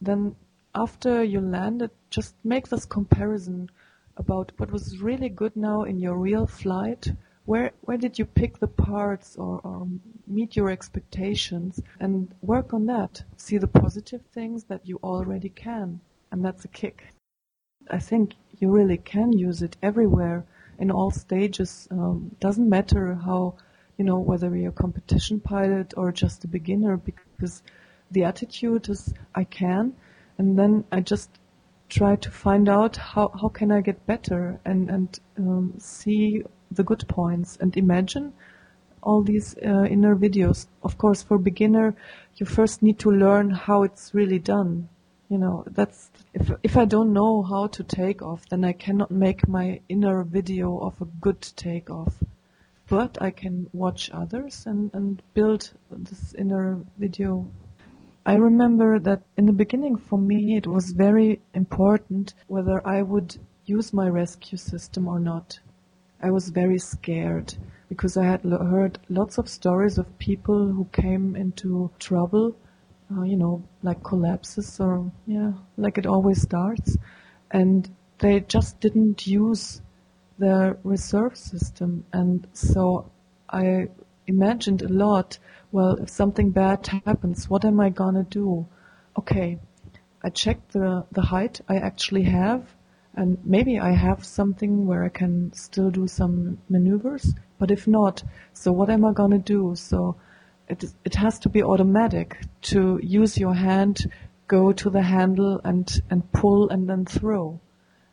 then 0.00 0.34
after 0.74 1.22
you 1.22 1.40
landed, 1.40 1.92
just 2.10 2.34
make 2.42 2.68
this 2.68 2.84
comparison 2.84 3.70
about 4.16 4.50
what 4.56 4.72
was 4.72 5.00
really 5.00 5.28
good 5.28 5.54
now 5.54 5.82
in 5.84 6.00
your 6.00 6.18
real 6.18 6.46
flight. 6.46 7.12
Where 7.44 7.70
where 7.82 7.98
did 7.98 8.18
you 8.18 8.24
pick 8.24 8.58
the 8.58 8.66
parts 8.66 9.36
or, 9.36 9.60
or 9.60 9.86
meet 10.26 10.56
your 10.56 10.70
expectations 10.70 11.80
and 12.00 12.34
work 12.40 12.72
on 12.74 12.86
that? 12.86 13.22
See 13.36 13.58
the 13.58 13.68
positive 13.68 14.22
things 14.32 14.64
that 14.64 14.86
you 14.88 14.98
already 15.04 15.50
can, 15.50 16.00
and 16.32 16.44
that's 16.44 16.64
a 16.64 16.68
kick. 16.68 17.14
I 17.90 17.98
think 17.98 18.34
you 18.58 18.70
really 18.70 18.98
can 18.98 19.32
use 19.32 19.62
it 19.62 19.76
everywhere 19.82 20.44
in 20.78 20.90
all 20.90 21.10
stages. 21.10 21.88
Um, 21.90 22.34
doesn't 22.40 22.68
matter 22.68 23.14
how, 23.14 23.54
you 23.96 24.04
know, 24.04 24.18
whether 24.18 24.54
you're 24.56 24.70
a 24.70 24.72
competition 24.72 25.40
pilot 25.40 25.94
or 25.96 26.12
just 26.12 26.44
a 26.44 26.48
beginner, 26.48 26.96
because 26.96 27.62
the 28.10 28.24
attitude 28.24 28.88
is 28.88 29.14
I 29.34 29.44
can, 29.44 29.94
and 30.38 30.58
then 30.58 30.84
I 30.92 31.00
just 31.00 31.30
try 31.88 32.16
to 32.16 32.30
find 32.30 32.68
out 32.68 32.96
how 32.96 33.28
how 33.40 33.48
can 33.48 33.70
I 33.70 33.80
get 33.80 34.06
better 34.06 34.58
and 34.64 34.90
and 34.90 35.20
um, 35.38 35.74
see 35.78 36.42
the 36.70 36.82
good 36.82 37.06
points 37.08 37.56
and 37.60 37.76
imagine 37.76 38.32
all 39.02 39.22
these 39.22 39.54
uh, 39.58 39.84
inner 39.84 40.16
videos. 40.16 40.66
Of 40.82 40.96
course, 40.96 41.22
for 41.22 41.38
beginner, 41.38 41.94
you 42.36 42.46
first 42.46 42.82
need 42.82 42.98
to 43.00 43.10
learn 43.10 43.50
how 43.50 43.82
it's 43.82 44.14
really 44.14 44.38
done 44.38 44.88
you 45.28 45.38
know 45.38 45.64
that's 45.66 46.10
if 46.32 46.50
if 46.62 46.76
I 46.76 46.84
don't 46.84 47.12
know 47.12 47.42
how 47.42 47.66
to 47.68 47.82
take 47.82 48.22
off, 48.22 48.48
then 48.48 48.64
I 48.64 48.72
cannot 48.72 49.10
make 49.10 49.48
my 49.48 49.80
inner 49.88 50.22
video 50.24 50.78
of 50.78 51.00
a 51.00 51.06
good 51.06 51.40
take 51.56 51.90
off 51.90 52.22
But 52.86 53.22
I 53.22 53.30
can 53.30 53.70
watch 53.72 54.10
others 54.12 54.66
and, 54.66 54.90
and 54.92 55.22
build 55.32 55.72
this 55.90 56.34
inner 56.34 56.84
video. 56.98 57.46
I 58.26 58.34
remember 58.34 58.98
that 58.98 59.22
in 59.38 59.46
the 59.46 59.54
beginning 59.54 59.96
for 59.96 60.18
me 60.18 60.56
it 60.56 60.66
was 60.66 60.92
very 60.92 61.40
important 61.54 62.34
whether 62.46 62.86
I 62.86 63.00
would 63.00 63.38
use 63.64 63.94
my 63.94 64.08
rescue 64.10 64.58
system 64.58 65.08
or 65.08 65.18
not. 65.18 65.58
I 66.20 66.30
was 66.30 66.50
very 66.50 66.78
scared 66.78 67.54
because 67.88 68.18
I 68.18 68.24
had 68.24 68.42
heard 68.42 68.98
lots 69.08 69.38
of 69.38 69.48
stories 69.48 69.96
of 69.96 70.18
people 70.18 70.68
who 70.68 70.84
came 70.92 71.34
into 71.36 71.90
trouble 71.98 72.54
uh, 73.10 73.22
you 73.22 73.36
know, 73.36 73.62
like 73.82 74.02
collapses 74.02 74.80
or, 74.80 75.10
yeah, 75.26 75.52
like 75.76 75.98
it 75.98 76.06
always 76.06 76.42
starts. 76.42 76.96
And 77.50 77.88
they 78.18 78.40
just 78.40 78.80
didn't 78.80 79.26
use 79.26 79.80
the 80.38 80.76
reserve 80.84 81.36
system. 81.36 82.04
And 82.12 82.46
so 82.52 83.10
I 83.48 83.88
imagined 84.26 84.82
a 84.82 84.88
lot, 84.88 85.38
well, 85.72 85.96
if 85.96 86.08
something 86.08 86.50
bad 86.50 86.86
happens, 86.86 87.48
what 87.50 87.64
am 87.64 87.80
I 87.80 87.90
gonna 87.90 88.24
do? 88.24 88.66
Okay, 89.18 89.58
I 90.22 90.30
checked 90.30 90.72
the, 90.72 91.04
the 91.12 91.22
height 91.22 91.60
I 91.68 91.76
actually 91.76 92.22
have, 92.24 92.74
and 93.14 93.38
maybe 93.44 93.78
I 93.78 93.92
have 93.92 94.24
something 94.24 94.86
where 94.86 95.04
I 95.04 95.08
can 95.08 95.52
still 95.52 95.90
do 95.90 96.08
some 96.08 96.58
maneuvers, 96.68 97.34
but 97.58 97.70
if 97.70 97.86
not, 97.86 98.22
so 98.52 98.72
what 98.72 98.90
am 98.90 99.04
I 99.04 99.12
gonna 99.12 99.38
do? 99.38 99.74
So 99.76 100.16
it, 100.68 100.84
it 101.04 101.14
has 101.14 101.38
to 101.40 101.48
be 101.48 101.62
automatic 101.62 102.40
to 102.62 102.98
use 103.02 103.38
your 103.38 103.54
hand, 103.54 104.10
go 104.48 104.72
to 104.72 104.90
the 104.90 105.02
handle 105.02 105.60
and, 105.64 106.00
and 106.10 106.30
pull 106.32 106.68
and 106.70 106.88
then 106.88 107.04
throw. 107.04 107.60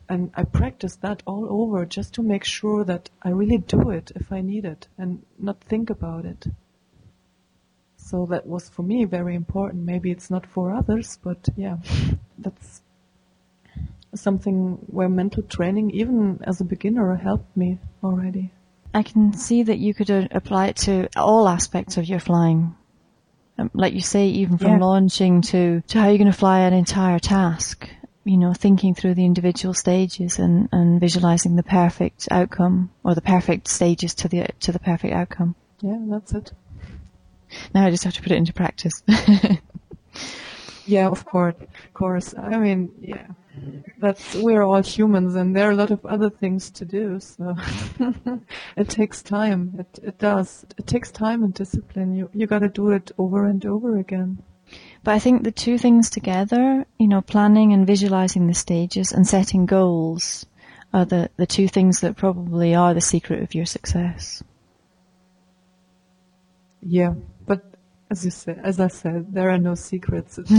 And 0.09 0.31
I 0.35 0.43
practice 0.43 0.97
that 0.97 1.23
all 1.25 1.47
over 1.49 1.85
just 1.85 2.13
to 2.15 2.23
make 2.23 2.43
sure 2.43 2.83
that 2.83 3.09
I 3.21 3.29
really 3.29 3.57
do 3.57 3.91
it 3.91 4.11
if 4.15 4.31
I 4.31 4.41
need 4.41 4.65
it 4.65 4.87
and 4.97 5.23
not 5.39 5.61
think 5.61 5.89
about 5.89 6.25
it. 6.25 6.47
So 7.95 8.25
that 8.25 8.45
was 8.45 8.67
for 8.67 8.83
me 8.83 9.05
very 9.05 9.35
important. 9.35 9.85
Maybe 9.85 10.11
it's 10.11 10.29
not 10.29 10.45
for 10.45 10.73
others, 10.73 11.17
but 11.23 11.47
yeah, 11.55 11.77
that's 12.37 12.81
something 14.13 14.79
where 14.87 15.07
mental 15.07 15.43
training, 15.43 15.91
even 15.91 16.39
as 16.43 16.59
a 16.59 16.65
beginner, 16.65 17.15
helped 17.15 17.55
me 17.55 17.79
already. 18.03 18.51
I 18.93 19.03
can 19.03 19.33
see 19.33 19.63
that 19.63 19.77
you 19.77 19.93
could 19.93 20.11
uh, 20.11 20.27
apply 20.31 20.67
it 20.67 20.75
to 20.77 21.09
all 21.15 21.47
aspects 21.47 21.97
of 21.97 22.05
your 22.05 22.19
flying. 22.19 22.75
Um, 23.57 23.71
like 23.73 23.93
you 23.93 24.01
say, 24.01 24.27
even 24.27 24.57
from 24.57 24.71
yeah. 24.71 24.79
launching 24.79 25.41
to, 25.43 25.81
to 25.87 25.99
how 25.99 26.09
you're 26.09 26.17
going 26.17 26.31
to 26.31 26.37
fly 26.37 26.59
an 26.59 26.73
entire 26.73 27.19
task. 27.19 27.89
You 28.23 28.37
know, 28.37 28.53
thinking 28.53 28.93
through 28.93 29.15
the 29.15 29.25
individual 29.25 29.73
stages 29.73 30.37
and, 30.37 30.69
and 30.71 30.99
visualizing 30.99 31.55
the 31.55 31.63
perfect 31.63 32.27
outcome 32.29 32.91
or 33.03 33.15
the 33.15 33.21
perfect 33.21 33.67
stages 33.67 34.13
to 34.15 34.27
the 34.27 34.45
to 34.59 34.71
the 34.71 34.77
perfect 34.77 35.11
outcome. 35.11 35.55
Yeah, 35.81 35.97
that's 36.07 36.31
it. 36.33 36.51
Now 37.73 37.87
I 37.87 37.89
just 37.89 38.03
have 38.03 38.13
to 38.13 38.21
put 38.21 38.31
it 38.31 38.35
into 38.35 38.53
practice. 38.53 39.01
yeah, 40.85 41.07
of 41.07 41.25
course, 41.25 41.55
of 41.59 41.93
course. 41.95 42.35
I 42.37 42.59
mean, 42.59 42.91
yeah 43.01 43.25
that's 43.99 44.35
we're 44.35 44.63
all 44.63 44.81
humans 44.81 45.35
and 45.35 45.55
there 45.55 45.67
are 45.67 45.71
a 45.71 45.75
lot 45.75 45.91
of 45.91 46.05
other 46.05 46.29
things 46.29 46.69
to 46.69 46.85
do 46.85 47.19
so 47.19 47.55
it 48.77 48.89
takes 48.89 49.21
time. 49.21 49.75
It 49.77 49.99
it 50.03 50.17
does. 50.17 50.65
It 50.77 50.87
takes 50.87 51.11
time 51.11 51.43
and 51.43 51.53
discipline. 51.53 52.15
You 52.15 52.29
you 52.33 52.47
got 52.47 52.59
to 52.59 52.69
do 52.69 52.91
it 52.91 53.11
over 53.17 53.45
and 53.45 53.65
over 53.65 53.97
again. 53.97 54.41
But 55.03 55.15
I 55.15 55.19
think 55.19 55.43
the 55.43 55.51
two 55.51 55.77
things 55.77 56.09
together 56.09 56.85
you 56.97 57.07
know 57.07 57.21
planning 57.21 57.73
and 57.73 57.85
visualizing 57.87 58.47
the 58.47 58.53
stages 58.53 59.11
and 59.11 59.27
setting 59.27 59.65
goals 59.65 60.45
are 60.93 61.05
the 61.05 61.29
the 61.37 61.47
two 61.47 61.67
things 61.67 62.01
that 62.01 62.17
probably 62.17 62.75
are 62.75 62.93
the 62.93 63.01
secret 63.01 63.43
of 63.43 63.55
your 63.55 63.65
success. 63.65 64.43
Yeah 66.81 67.13
as 68.11 68.25
you 68.25 68.31
said, 68.31 68.59
as 68.61 68.79
I 68.79 68.89
said, 68.89 69.33
there 69.33 69.49
are 69.49 69.57
no 69.57 69.73
secrets. 69.73 70.37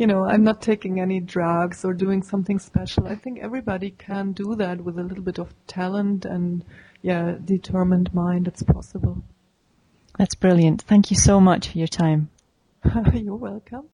You 0.00 0.06
know, 0.06 0.24
I'm 0.24 0.44
not 0.44 0.62
taking 0.62 0.98
any 0.98 1.20
drugs 1.20 1.84
or 1.84 1.92
doing 1.92 2.22
something 2.22 2.58
special. 2.58 3.06
I 3.06 3.16
think 3.16 3.40
everybody 3.40 3.90
can 3.90 4.32
do 4.32 4.54
that 4.54 4.80
with 4.82 4.98
a 4.98 5.02
little 5.02 5.22
bit 5.22 5.38
of 5.38 5.52
talent 5.66 6.24
and, 6.24 6.64
yeah, 7.02 7.36
determined 7.44 8.14
mind. 8.14 8.48
It's 8.48 8.62
possible. 8.62 9.22
That's 10.18 10.34
brilliant. 10.34 10.80
Thank 10.80 11.10
you 11.10 11.18
so 11.18 11.38
much 11.38 11.68
for 11.68 11.76
your 11.76 11.86
time. 11.86 12.30
You're 13.12 13.36
welcome. 13.36 13.90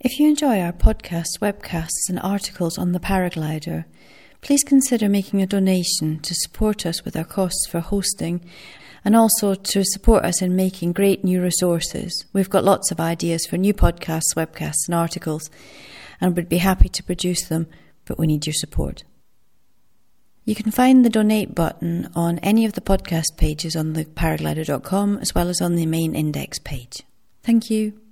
If 0.00 0.20
you 0.20 0.28
enjoy 0.28 0.60
our 0.60 0.74
podcasts, 0.74 1.38
webcasts, 1.40 2.10
and 2.10 2.20
articles 2.20 2.76
on 2.76 2.92
the 2.92 3.00
paraglider, 3.00 3.86
please 4.42 4.64
consider 4.64 5.08
making 5.08 5.40
a 5.40 5.46
donation 5.46 6.20
to 6.20 6.34
support 6.34 6.84
us 6.84 7.06
with 7.06 7.16
our 7.16 7.24
costs 7.24 7.66
for 7.70 7.80
hosting 7.80 8.44
and 9.06 9.14
also 9.14 9.54
to 9.54 9.84
support 9.84 10.24
us 10.24 10.42
in 10.42 10.56
making 10.56 10.92
great 10.92 11.22
new 11.22 11.40
resources. 11.40 12.24
We've 12.32 12.50
got 12.50 12.64
lots 12.64 12.90
of 12.90 12.98
ideas 12.98 13.46
for 13.46 13.56
new 13.56 13.72
podcasts, 13.72 14.34
webcasts, 14.34 14.88
and 14.88 14.96
articles, 14.96 15.48
and 16.20 16.34
would 16.34 16.48
be 16.48 16.58
happy 16.58 16.88
to 16.88 17.04
produce 17.04 17.46
them, 17.46 17.68
but 18.04 18.18
we 18.18 18.26
need 18.26 18.46
your 18.46 18.54
support. 18.54 19.04
You 20.44 20.56
can 20.56 20.72
find 20.72 21.04
the 21.04 21.10
donate 21.10 21.54
button 21.54 22.10
on 22.16 22.40
any 22.40 22.66
of 22.66 22.72
the 22.72 22.80
podcast 22.80 23.36
pages 23.36 23.76
on 23.76 23.92
the 23.92 24.06
paraglider.com 24.06 25.18
as 25.18 25.36
well 25.36 25.48
as 25.50 25.60
on 25.60 25.76
the 25.76 25.86
main 25.86 26.16
index 26.16 26.58
page. 26.58 27.04
Thank 27.44 27.70
you. 27.70 28.05